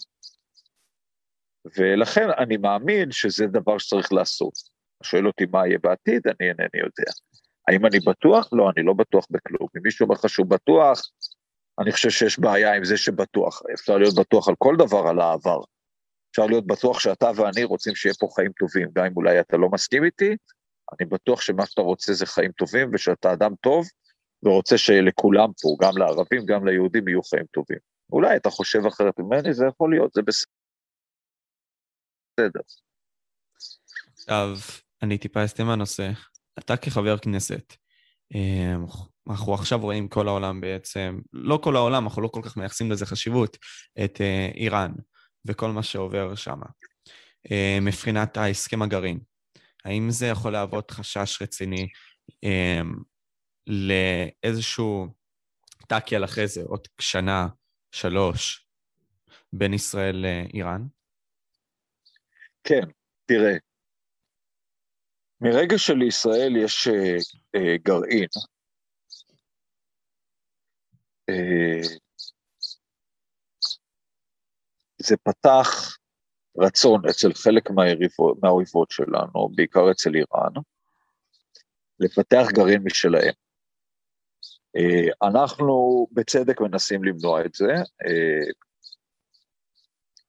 [1.77, 4.53] ולכן אני מאמין שזה דבר שצריך לעשות.
[5.03, 7.13] שואל אותי מה יהיה בעתיד, אני אינני יודע.
[7.69, 8.49] האם אני בטוח?
[8.53, 9.69] לא, אני לא בטוח בכלום.
[9.77, 11.01] אם מישהו אומר לך שהוא בטוח,
[11.81, 13.63] אני חושב שיש בעיה עם זה שבטוח.
[13.75, 15.61] אפשר להיות בטוח על כל דבר על העבר.
[16.39, 19.69] אפשר להיות בטוח שאתה ואני רוצים שיהיה פה חיים טובים, גם אם אולי אתה לא
[19.69, 20.37] מסכים איתי,
[20.93, 23.87] אני בטוח שמה שאתה רוצה זה חיים טובים ושאתה אדם טוב,
[24.43, 27.79] ורוצה שלכולם פה, גם לערבים, גם ליהודים, יהיו חיים טובים.
[28.13, 30.23] אולי אתה חושב אחרת ממני, זה יכול להיות, זה
[32.39, 32.61] בסדר.
[34.15, 34.49] עכשיו,
[35.03, 36.11] אני טיפה אסטה מהנושא.
[36.59, 37.75] אתה כחבר כנסת,
[38.35, 38.85] אמ,
[39.31, 43.07] אנחנו עכשיו רואים כל העולם בעצם, לא כל העולם, אנחנו לא כל כך מייחסים לזה
[43.07, 43.57] חשיבות,
[44.05, 44.93] את אה, איראן
[45.49, 46.61] וכל מה שעובר שם.
[47.51, 49.21] אה, מבחינת ההסכם הגרעין,
[49.85, 51.89] האם זה יכול להוות חשש רציני
[52.43, 52.95] אמ,
[53.67, 55.07] לאיזשהו
[55.89, 57.49] טאקי אחרי זה, עוד שנה,
[57.93, 58.67] שלוש,
[59.53, 60.83] בין ישראל לאיראן?
[62.65, 62.83] כן,
[63.27, 63.57] תראה,
[65.41, 67.17] מרגע שלישראל יש אה,
[67.55, 68.29] אה, גרעין,
[71.29, 71.81] אה,
[75.09, 75.97] זה פתח
[76.59, 80.53] רצון אצל חלק מהיריבות, מהאויבות שלנו, בעיקר אצל איראן,
[82.01, 83.35] לפתח גרעין משלהם.
[84.77, 87.73] אה, אנחנו בצדק מנסים למנוע את זה.
[88.07, 88.51] אה,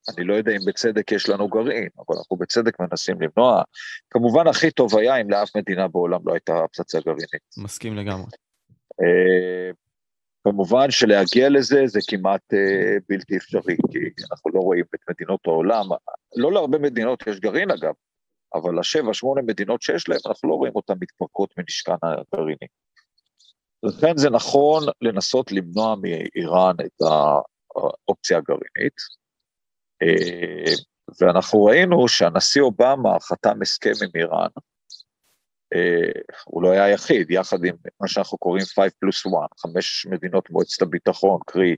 [0.10, 3.63] אני לא יודע אם בצדק יש לנו גרעין, אבל אנחנו בצדק מנסים למנוע.
[4.10, 7.42] כמובן, הכי טוב היה אם לאף מדינה בעולם לא הייתה פצצה גרעינית.
[7.58, 8.26] מסכים לגמרי.
[10.47, 12.54] אה, כמובן שלהגיע לזה זה כמעט
[13.10, 15.86] בלתי אפשרי, כי אנחנו לא רואים את מדינות העולם,
[16.36, 17.93] לא להרבה מדינות יש גרעין אגב,
[18.54, 22.67] אבל לשבע, שמונה מדינות שיש להם, אנחנו לא רואים אותן מתפרקות מנשקן הגרעיני.
[23.84, 27.02] לכן זה נכון לנסות למנוע מאיראן את
[27.75, 28.95] האופציה הגרעינית,
[30.02, 30.73] אה,
[31.21, 34.68] ואנחנו ראינו שהנשיא אובמה חתם הסכם עם איראן, אה,
[36.45, 40.82] הוא לא היה היחיד, יחד עם מה שאנחנו קוראים 5 פלוס 1, חמש מדינות מועצת
[40.82, 41.75] הביטחון, קרי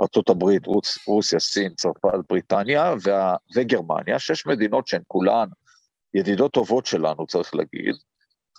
[0.00, 5.48] ארה"ב, רוס, רוסיה, סין, צרפת, בריטניה וה, וגרמניה, שש מדינות שהן כולן
[6.14, 7.94] ידידות טובות שלנו, צריך להגיד,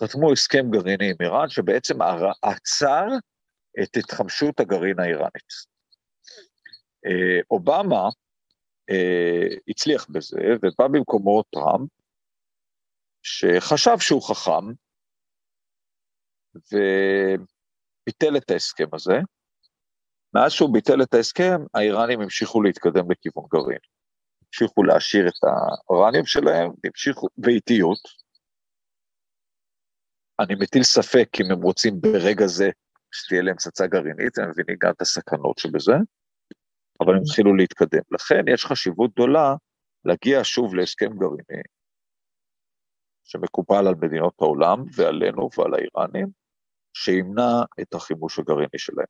[0.02, 1.98] חתמו הסכם גרעיני עם איראן, שבעצם
[2.42, 3.06] עצר
[3.82, 5.50] את התחמשות הגרעין האיראנית.
[7.06, 8.08] אה, אובמה
[8.90, 11.90] אה, הצליח בזה, ובא במקומו טראמפ,
[13.22, 14.66] שחשב שהוא חכם,
[16.54, 19.18] וביטל את ההסכם הזה.
[20.34, 23.78] מאז שהוא ביטל את ההסכם, האיראנים המשיכו להתקדם לכיוון גרעין.
[24.46, 25.44] המשיכו להשאיר את
[25.88, 28.20] האורניום שלהם, המשיכו באיטיות,
[30.40, 32.70] אני מטיל ספק אם הם רוצים ברגע זה
[33.12, 35.92] שתהיה להם פצצה גרעינית, הם מבינים גם את הסכנות שבזה,
[37.00, 38.02] אבל הם התחילו להתקדם.
[38.10, 39.54] לכן יש חשיבות גדולה
[40.04, 41.62] להגיע שוב להסכם גרעיני,
[43.30, 46.28] שמקובל על מדינות העולם ועלינו ועל האיראנים,
[46.92, 49.06] שימנע את החימוש הגרעיני שלהם.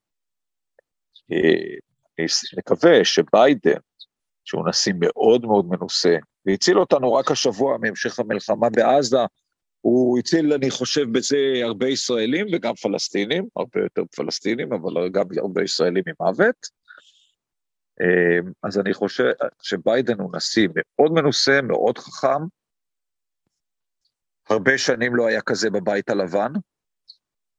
[1.32, 1.76] אה,
[2.18, 2.26] אני
[2.58, 3.80] מקווה שביידן,
[4.44, 9.18] שהוא נשיא מאוד מאוד מנוסה, והציל אותנו רק השבוע מהמשך המלחמה בעזה,
[9.80, 15.62] הוא הציל, אני חושב, בזה הרבה ישראלים וגם פלסטינים, הרבה יותר פלסטינים, אבל גם הרבה
[15.62, 16.66] ישראלים ממוות.
[18.00, 19.24] אמ, אז אני חושב
[19.62, 22.59] שביידן הוא נשיא מאוד מנוסה, מאוד חכם.
[24.50, 26.52] הרבה שנים לא היה כזה בבית הלבן,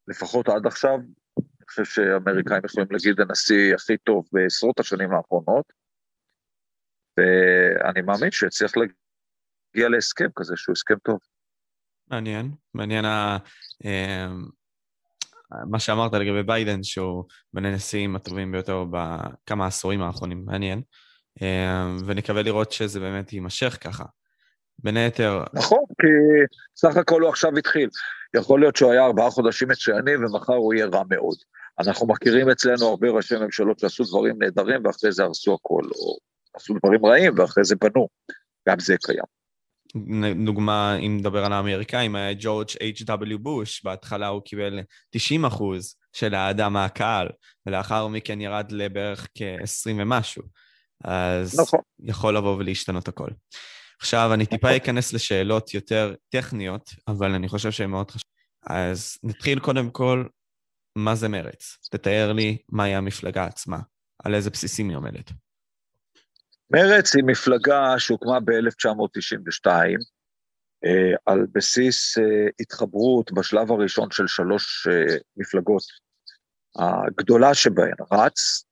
[0.07, 0.97] לפחות עד עכשיו.
[1.37, 5.65] אני חושב שהאמריקאים יכולים להגיד הנשיא הכי טוב בעשרות השנים האחרונות,
[7.17, 11.19] ואני מאמין שיצליח להגיע להסכם כזה שהוא הסכם טוב.
[12.07, 13.37] מעניין, מעניין ה...
[13.85, 14.45] אמ,
[15.69, 20.81] מה שאמרת לגבי ביידן, שהוא בין הנשיאים הטובים ביותר בכמה עשורים האחרונים, מעניין.
[21.41, 24.05] אמ, ונקווה לראות שזה באמת יימשך ככה.
[24.83, 25.43] בין היתר...
[25.53, 26.07] נכון, כי
[26.75, 27.89] סך הכל הוא עכשיו התחיל.
[28.35, 31.37] יכול להיות שהוא היה ארבעה חודשים מצוינים ומחר הוא יהיה רע מאוד.
[31.79, 36.17] אנחנו מכירים אצלנו הרבה ראשי ממשלות שעשו דברים נהדרים ואחרי זה הרסו הכל, או
[36.53, 38.07] עשו דברים רעים ואחרי זה בנו.
[38.69, 39.41] גם זה קיים.
[40.45, 43.37] דוגמה, אם נדבר על האמריקאים, היה ג'ורג' H.W.
[43.37, 47.27] בוש, בהתחלה הוא קיבל 90 אחוז של האדם מהקהל,
[47.65, 50.43] ולאחר מכן ירד לבערך כ-20 ומשהו.
[51.03, 51.79] אז נכון.
[52.03, 53.29] יכול לבוא ולהשתנות הכל.
[54.01, 54.81] עכשיו, אני טיפה נכון.
[54.81, 58.31] אכנס לשאלות יותר טכניות, אבל אני חושב שהן מאוד חשובות.
[58.67, 60.25] אז נתחיל קודם כל,
[60.97, 61.77] מה זה מרץ?
[61.91, 63.79] תתאר לי מהי המפלגה עצמה,
[64.23, 65.31] על איזה בסיסים היא עומדת.
[66.71, 69.67] מרצ היא מפלגה שהוקמה ב-1992
[70.85, 75.83] אה, על בסיס אה, התחברות בשלב הראשון של שלוש אה, מפלגות.
[76.75, 78.63] הגדולה שבהן, רץ,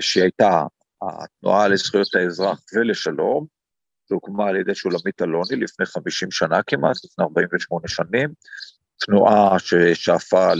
[0.00, 0.62] שהיא הייתה
[1.02, 3.53] התנועה לזכויות האזרח ולשלום,
[4.08, 8.28] שהוקמה על ידי שולמית אלוני לפני 50 שנה כמעט, לפני 48 שנים,
[8.98, 10.52] תנועה ששאפה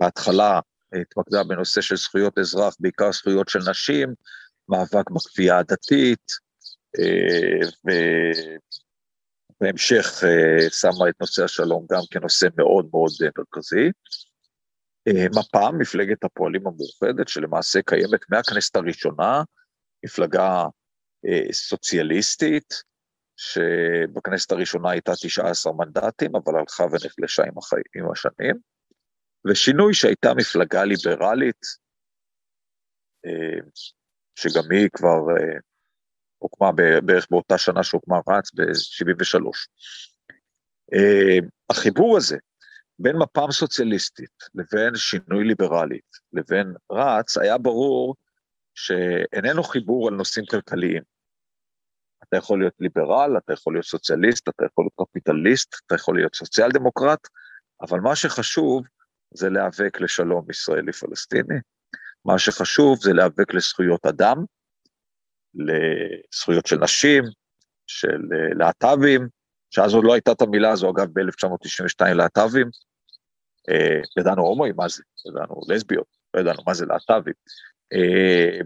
[0.00, 0.60] בהתחלה
[0.92, 4.14] התמקדה בנושא של זכויות אזרח, בעיקר זכויות של נשים,
[4.68, 6.32] מאבק בכפייה הדתית,
[6.98, 7.68] אה,
[9.60, 13.90] ובהמשך אה, שמה את נושא השלום גם כנושא מאוד מאוד מרכזי.
[15.08, 19.42] אה, מפ"ם, מפלגת הפועלים המאוחדת, שלמעשה קיימת מהכנסת הראשונה,
[20.04, 20.64] מפלגה
[21.52, 22.74] סוציאליסטית,
[23.36, 27.80] שבכנסת הראשונה הייתה 19 מנדטים, אבל הלכה ונחלשה עם, החי...
[27.96, 28.56] עם השנים,
[29.46, 31.66] ושינוי שהייתה מפלגה ליברלית,
[33.26, 33.60] אה,
[34.34, 35.58] שגם היא כבר אה,
[36.38, 36.72] הוקמה
[37.04, 39.40] בערך באותה שנה שהוקמה רץ, ב-73.
[41.70, 42.36] החיבור הזה
[42.98, 48.14] בין מפ"ם סוציאליסטית לבין שינוי ליברלית לבין רץ, היה ברור
[48.78, 51.02] שאיננו חיבור על נושאים כלכליים.
[52.22, 56.34] אתה יכול להיות ליברל, אתה יכול להיות סוציאליסט, אתה יכול להיות קפיטליסט, אתה יכול להיות
[56.34, 57.28] סוציאל דמוקרט,
[57.80, 58.86] אבל מה שחשוב
[59.34, 61.58] זה להיאבק לשלום ישראלי-פלסטיני,
[62.24, 64.36] מה שחשוב זה להיאבק לזכויות אדם,
[65.54, 67.24] לזכויות של נשים,
[67.86, 69.28] של אה, להט"בים,
[69.70, 72.70] שאז עוד לא הייתה את המילה הזו, אגב, ב-1992 להט"בים,
[73.68, 75.02] אה, ידענו הומואים, מה זה?
[75.28, 77.34] ידענו לסביות, לא ידענו מה זה להט"בים.
[77.92, 78.58] אה,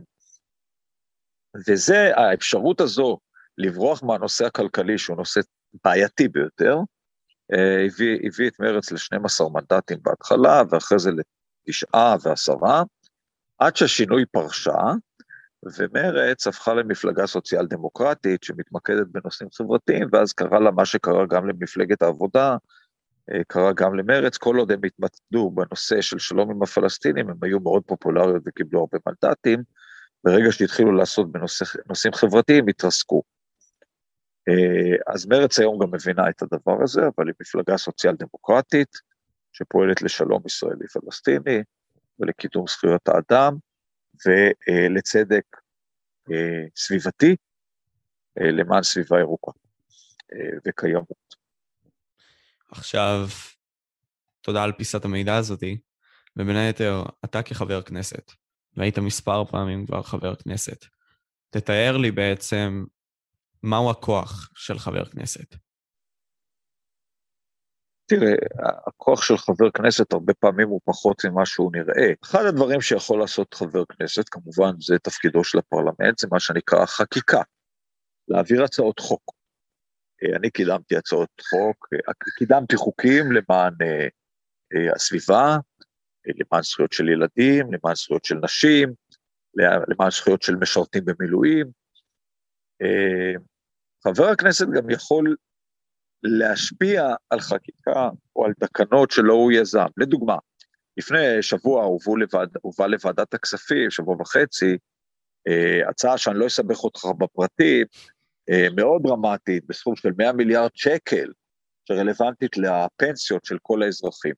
[1.67, 3.19] וזה, האפשרות הזו
[3.59, 5.41] לברוח מהנושא הכלכלי, שהוא נושא
[5.85, 6.77] בעייתי ביותר,
[7.53, 11.11] אה, הביא, הביא את מרץ ל-12 מנדטים בהתחלה, ואחרי זה
[11.67, 12.83] לתשעה ועשרה,
[13.59, 14.81] עד שהשינוי פרשה,
[15.79, 22.03] ומרץ הפכה למפלגה סוציאל דמוקרטית שמתמקדת בנושאים חברתיים, ואז קרה לה מה שקרה גם למפלגת
[22.03, 22.57] העבודה,
[23.49, 27.83] קרה גם למרץ, כל עוד הם התמקדו בנושא של שלום עם הפלסטינים, הם היו מאוד
[27.87, 29.63] פופולריות וקיבלו הרבה מנדטים,
[30.25, 33.23] ברגע שהתחילו לעשות בנושאים חברתיים, התרסקו.
[34.49, 38.97] אה, אז מרץ היום גם מבינה את הדבר הזה, אבל היא מפלגה סוציאל דמוקרטית,
[39.53, 41.63] שפועלת לשלום ישראלי-פלסטיני
[42.19, 43.57] ולקידום זכויות האדם
[44.27, 45.45] ולצדק
[46.33, 47.37] אה, סביבתי
[48.37, 49.53] למען סביבה ירוקה
[50.67, 51.42] וקיימות.
[52.73, 53.27] עכשיו,
[54.41, 55.79] תודה על פיסת המידע הזאתי,
[56.37, 58.33] ובין היתר, אתה כחבר כנסת,
[58.77, 60.85] והיית מספר פעמים כבר חבר כנסת,
[61.51, 62.85] תתאר לי בעצם
[63.63, 65.55] מהו הכוח של חבר כנסת.
[68.07, 68.33] תראה,
[68.87, 72.13] הכוח של חבר כנסת הרבה פעמים הוא פחות ממה שהוא נראה.
[72.25, 77.43] אחד הדברים שיכול לעשות חבר כנסת, כמובן זה תפקידו של הפרלמנט, זה מה שנקרא חקיקה,
[78.29, 79.42] להעביר הצעות חוק.
[80.23, 85.57] אה, אני קידמתי הצעות חוק, אה, קידמתי חוקים למען אה, הסביבה,
[86.27, 88.93] למען זכויות של ילדים, למען זכויות של נשים,
[89.89, 91.67] למען זכויות של משרתים במילואים.
[94.05, 95.37] חבר הכנסת גם יכול
[96.23, 99.87] להשפיע על חקיקה או על תקנות שלא הוא יזם.
[99.97, 100.37] לדוגמה,
[100.97, 102.49] לפני שבוע הובא לוועד,
[102.89, 104.79] לוועדת הכספים, שבוע וחצי,
[105.89, 107.87] הצעה שאני לא אסבך אותך בפרטים,
[108.77, 111.33] מאוד דרמטית, בסכום של 100 מיליארד שקל,
[111.89, 114.35] שרלוונטית לפנסיות של כל האזרחים.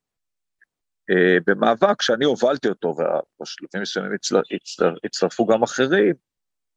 [1.10, 4.12] אה, במאבק שאני הובלתי אותו, ובשלבים מסוימים
[5.04, 6.14] הצטרפו גם אחרים,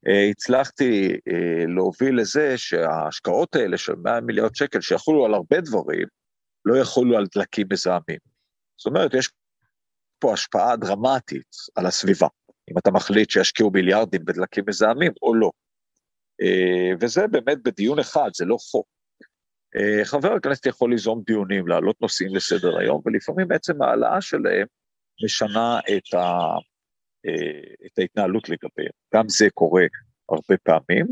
[0.07, 1.19] אה, הצלחתי
[1.67, 6.07] להוביל לזה שההשקעות האלה של 100 מיליארד שקל, שיחולו על הרבה דברים,
[6.65, 8.19] לא יחולו על דלקים מזהמים.
[8.77, 9.29] זאת אומרת, יש
[10.19, 12.27] פה השפעה דרמטית על הסביבה,
[12.71, 15.51] אם אתה מחליט שישקיעו מיליארדים בדלקים מזהמים או לא.
[16.41, 18.87] אה, וזה באמת בדיון אחד, זה לא חוק.
[19.75, 24.67] אה, חבר הכנסת יכול ליזום דיונים, להעלות נושאים לסדר היום, ולפעמים בעצם ההעלאה שלהם
[25.23, 26.27] משנה את, ה,
[27.25, 28.91] אה, את ההתנהלות לגביהם.
[29.13, 29.83] גם זה קורה
[30.29, 31.05] הרבה פעמים,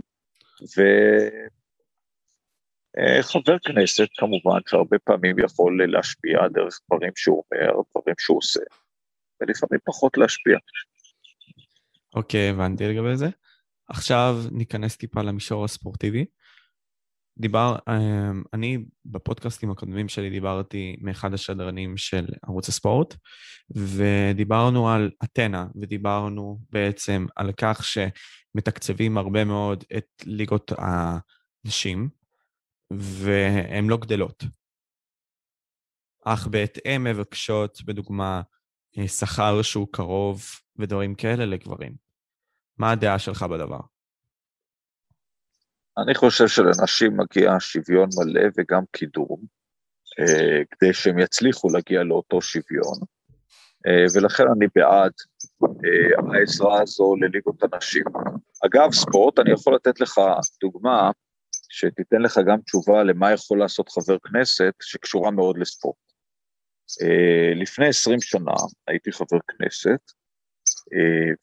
[3.17, 8.59] וחבר כנסת כמובן שהרבה פעמים יכול להשפיע דרך דברים שהוא אומר, דברים שהוא עושה,
[9.41, 10.57] ולפעמים פחות להשפיע.
[12.15, 13.27] אוקיי, okay, הבנתי לגבי זה.
[13.87, 16.25] עכשיו ניכנס טיפה למישור הספורטיבי.
[17.39, 23.15] דיבר, אמ, אני בפודקאסטים הקודמים שלי דיברתי מאחד השדרנים של ערוץ הספורט,
[23.75, 32.09] ודיברנו על אתנה, ודיברנו בעצם על כך שמתקצבים הרבה מאוד את ליגות הנשים,
[32.93, 34.43] והן לא גדלות.
[36.25, 38.41] אך בהתאם מבקשות, בדוגמה,
[38.97, 40.43] אה, שכר שהוא קרוב
[40.79, 42.04] ודברים כאלה לגברים.
[42.77, 43.79] מה הדעה שלך בדבר?
[45.97, 49.37] אני חושב שלנשים מגיע שוויון מלא וגם קידום,
[50.19, 52.97] אה, כדי שהם יצליחו להגיע לאותו שוויון,
[53.87, 55.11] אה, ולכן אני בעד
[55.63, 58.03] אה, העזרה הזו לליגות הנשים.
[58.65, 60.19] אגב, ספורט, אני יכול לתת לך
[60.61, 61.11] דוגמה
[61.69, 65.95] שתיתן לך גם תשובה למה יכול לעשות חבר כנסת שקשורה מאוד לספורט.
[67.55, 68.53] לפני 20 שנה
[68.87, 70.11] הייתי חבר כנסת,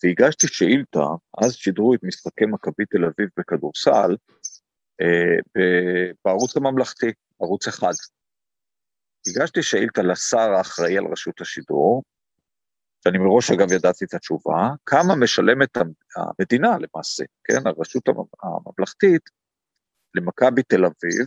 [0.04, 1.04] והגשתי שאילתה,
[1.42, 4.16] אז שידרו את משחקי מכבי תל אביב בכדורסל,
[5.00, 7.92] אה, בערוץ הממלכתי, ערוץ אחד.
[9.26, 12.02] הגשתי שאילתה לשר האחראי על רשות השידור,
[13.04, 15.76] שאני מראש אגב ידעתי את התשובה, כמה משלמת
[16.16, 18.08] המדינה למעשה, כן, הרשות
[18.42, 19.22] הממלכתית,
[20.14, 21.26] למכבי תל אביב,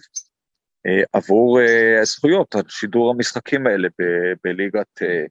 [0.86, 3.88] אה, עבור אה, זכויות על שידור המשחקים האלה
[4.44, 5.26] בליגת, אה,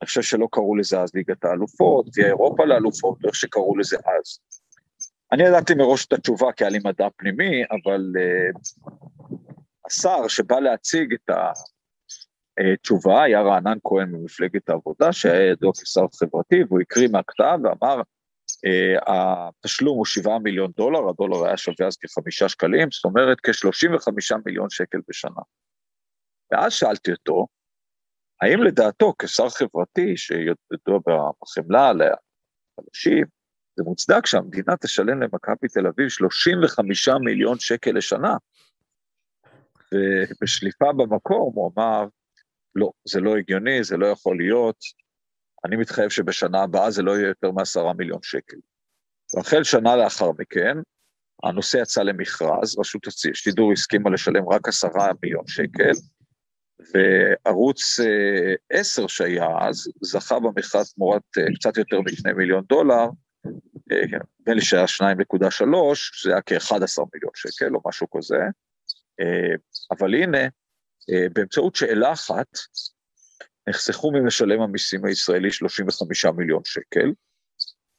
[0.00, 4.38] אני חושב שלא קראו לזה אז ליגת האלופות, ויה אירופה לאלופות, איך שקראו לזה אז.
[5.32, 8.12] אני ידעתי מראש את התשובה כי היה לי מדע פנימי, אבל
[9.86, 11.30] השר שבא להציג את
[12.58, 18.02] התשובה היה רענן כהן ממפלגת העבודה, שהיה ידוע כשר חברתי, והוא הקריא מהכתב ואמר,
[18.66, 24.36] Uh, התשלום הוא 7 מיליון דולר, הדולר היה שווה אז כחמישה שקלים, זאת אומרת כ-35
[24.46, 25.40] מיליון שקל בשנה.
[26.52, 27.46] ואז שאלתי אותו,
[28.42, 30.98] האם לדעתו כשר חברתי שידוע
[31.42, 33.24] בחמלה לאנשים,
[33.76, 38.36] זה מוצדק שהמדינה תשלם למכבי תל אביב 35 מיליון שקל לשנה?
[39.94, 42.06] ובשליפה במקום הוא אמר,
[42.74, 44.76] לא, זה לא הגיוני, זה לא יכול להיות,
[45.64, 48.56] אני מתחייב שבשנה הבאה זה לא יהיה יותר מעשרה מיליון שקל.
[49.36, 50.76] והחל שנה לאחר מכן,
[51.42, 55.92] הנושא יצא למכרז, רשות השידור הסכימה לשלם רק עשרה מיליון שקל,
[56.94, 63.06] וערוץ אה, עשר שהיה אז, זכה במכרז תמורת אה, קצת יותר משני מיליון דולר,
[63.92, 64.02] אה,
[64.40, 68.38] נדמה לי שהיה שניים נקודה שלוש, שזה היה כ-11 מיליון שקל או משהו כזה,
[69.90, 70.38] אבל הנה,
[71.32, 72.46] באמצעות שאלה אחת,
[73.68, 77.12] נחסכו ממשלם המיסים הישראלי 35 מיליון שקל.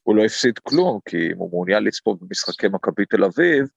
[0.03, 3.67] הוא לא הפסיד כלום, כי אם הוא מעוניין לצפות במשחקי מכבי תל אביב,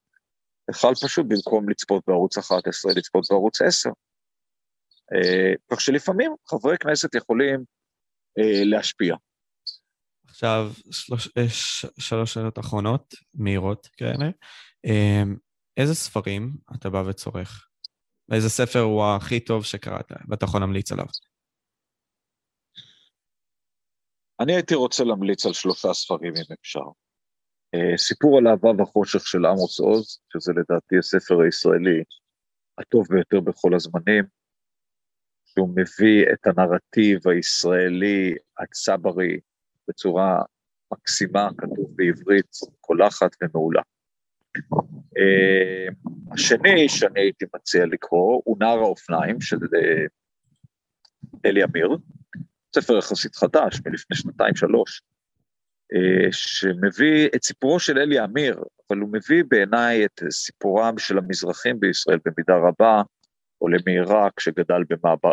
[0.71, 3.91] יכל פשוט במקום לצפות בערוץ 11, לצפות בערוץ 10.
[5.13, 7.65] אה, כך שלפעמים חברי כנסת יכולים
[8.39, 9.17] אה, להשפיע.
[10.25, 11.49] עכשיו, שלוש, אה,
[11.99, 14.31] שלוש שאלות אחרונות, מהירות כאלה.
[15.77, 17.69] איזה ספרים אתה בא וצורך?
[18.33, 21.07] איזה ספר הוא הכי טוב שקראת ואתה יכול להמליץ עליו?
[24.41, 26.85] אני הייתי רוצה להמליץ על שלושה ספרים אם אפשר.
[27.97, 32.03] סיפור על אהבה וחושך של עמוס עוז, שזה לדעתי הספר הישראלי
[32.79, 34.25] הטוב ביותר בכל הזמנים,
[35.55, 39.41] שהוא מביא את הנרטיב הישראלי הצברי
[39.89, 40.43] בצורה
[40.93, 43.83] מקסימה, כתוב בעברית קולחת ומעולה.
[44.59, 45.95] Uh,
[46.33, 50.09] השני שאני הייתי מציע לקרוא הוא נער האופניים של uh,
[51.45, 51.97] אלי אמיר,
[52.75, 55.03] ספר יחסית חדש, מלפני שנתיים-שלוש,
[55.95, 61.81] אה, שמביא את סיפורו של אלי אמיר, אבל הוא מביא בעיניי את סיפורם של המזרחים
[61.81, 63.03] בישראל במידה רבה,
[63.59, 65.33] עולה מעיראק שגדל במעבר,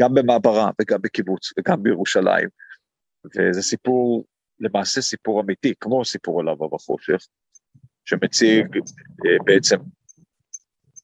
[0.00, 2.48] גם במעברה וגם בקיבוץ וגם בירושלים,
[3.26, 4.24] וזה סיפור,
[4.60, 7.26] למעשה סיפור אמיתי, כמו סיפור על אבא בחושך,
[8.04, 9.76] שמציג אה, בעצם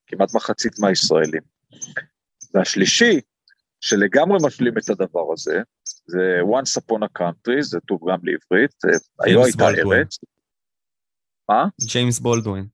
[0.07, 1.43] כמעט מחצית מהישראלים.
[2.55, 3.21] והשלישי,
[3.81, 5.63] שלגמרי משלים את הדבר הזה,
[6.07, 8.75] זה once upon a country, זה תורגם לעברית,
[9.21, 10.19] היו הייתה ארץ.
[11.49, 11.67] מה?
[11.93, 12.67] ג'יימס בולדווין.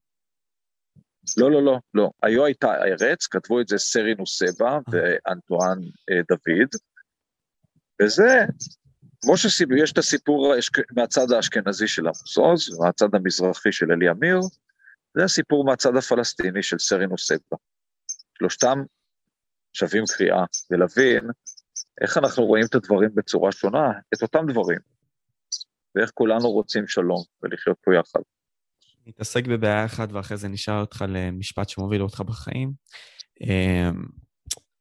[1.36, 2.10] לא, לא, לא, לא.
[2.22, 4.78] היו הייתה ארץ, כתבו את זה סרי נוסבה אה.
[4.90, 5.78] ואנטואן
[6.10, 6.68] אה, דוד,
[8.02, 8.44] וזה,
[9.22, 10.54] כמו שיש את הסיפור
[10.96, 14.40] מהצד האשכנזי של עמוס עוז, מהצד המזרחי של אלי אמיר,
[15.14, 17.56] זה הסיפור מהצד הפלסטיני של סרי נוסבה.
[18.38, 18.82] שלושתם
[19.72, 21.30] שווים קריאה, ולהבין
[22.00, 24.78] איך אנחנו רואים את הדברים בצורה שונה, את אותם דברים,
[25.94, 28.20] ואיך כולנו רוצים שלום ולחיות פה יחד.
[29.08, 32.72] נתעסק בבעיה אחת ואחרי זה נשאל אותך למשפט שמוביל אותך בחיים.
[33.40, 34.04] אמ,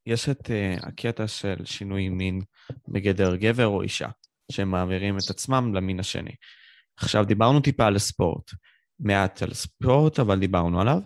[0.05, 2.41] יש את אה, הקטע של שינוי מין
[2.87, 4.07] בגדר גבר או אישה,
[4.51, 6.35] שהם מעבירים את עצמם למין השני.
[6.97, 8.51] עכשיו, דיברנו טיפה על הספורט,
[8.99, 10.99] מעט על ספורט, אבל דיברנו עליו.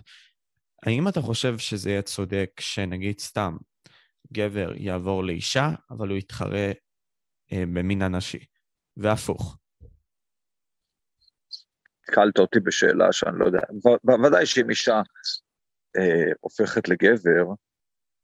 [0.86, 3.58] האם אתה חושב שזה יהיה צודק שנגיד סתם
[4.34, 6.72] גבר יעבור לאישה, אבל הוא יתחרה
[7.54, 8.46] אה, במין הנשי,
[8.98, 9.61] והפוך.
[12.12, 13.60] התקלת אותי בשאלה שאני לא יודע,
[14.26, 15.02] ודאי שאם אישה
[15.98, 17.46] אה, הופכת לגבר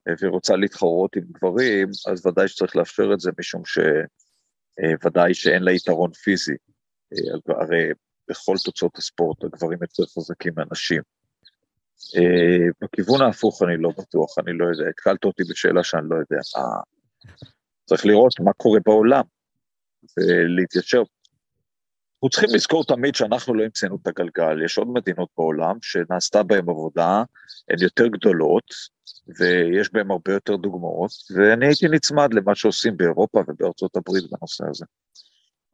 [0.08, 5.64] אה, ורוצה להתחרות עם גברים, אז ודאי שצריך לאפשר את זה, משום שוודאי אה, שאין
[5.64, 6.56] לה יתרון פיזי.
[7.14, 7.90] אה, הרי
[8.30, 11.02] בכל תוצאות הספורט הגברים יותר חזקים מהנשים.
[12.16, 16.42] אה, בכיוון ההפוך אני לא בטוח, אני לא יודע, התקלת אותי בשאלה שאני לא יודע.
[17.86, 19.24] צריך לראות מה קורה בעולם
[20.18, 21.04] ולהתיישר.
[22.18, 26.70] אנחנו צריכים לזכור תמיד שאנחנו לא המצאנו את הגלגל, יש עוד מדינות בעולם שנעשתה בהן
[26.70, 27.24] עבודה,
[27.70, 28.64] הן יותר גדולות,
[29.40, 34.86] ויש בהן הרבה יותר דוגמאות, ואני הייתי נצמד למה שעושים באירופה ובארצות הברית בנושא הזה.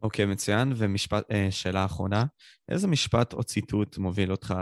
[0.01, 0.73] אוקיי, okay, מצוין.
[0.73, 2.25] ושאלה אה, אחרונה,
[2.69, 4.55] איזה משפט או ציטוט מוביל אותך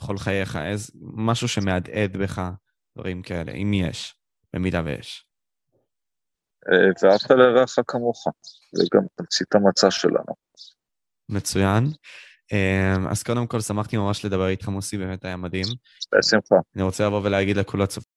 [0.00, 2.50] בכל חייך, איזה משהו שמהדהד בך,
[2.96, 4.14] דברים כאלה, אם יש,
[4.52, 5.26] במידה ויש.
[6.72, 8.24] אה, ואהבת לרעך כמוך,
[8.72, 10.45] זה גם תמצית המצע שלנו.
[11.28, 11.84] מצוין.
[12.52, 15.66] אמ, אז קודם כל שמחתי ממש לדבר איתך מוסי, באמת היה מדהים.
[16.18, 16.56] בשמחה.
[16.76, 18.15] אני רוצה לבוא ולהגיד לכל הצופים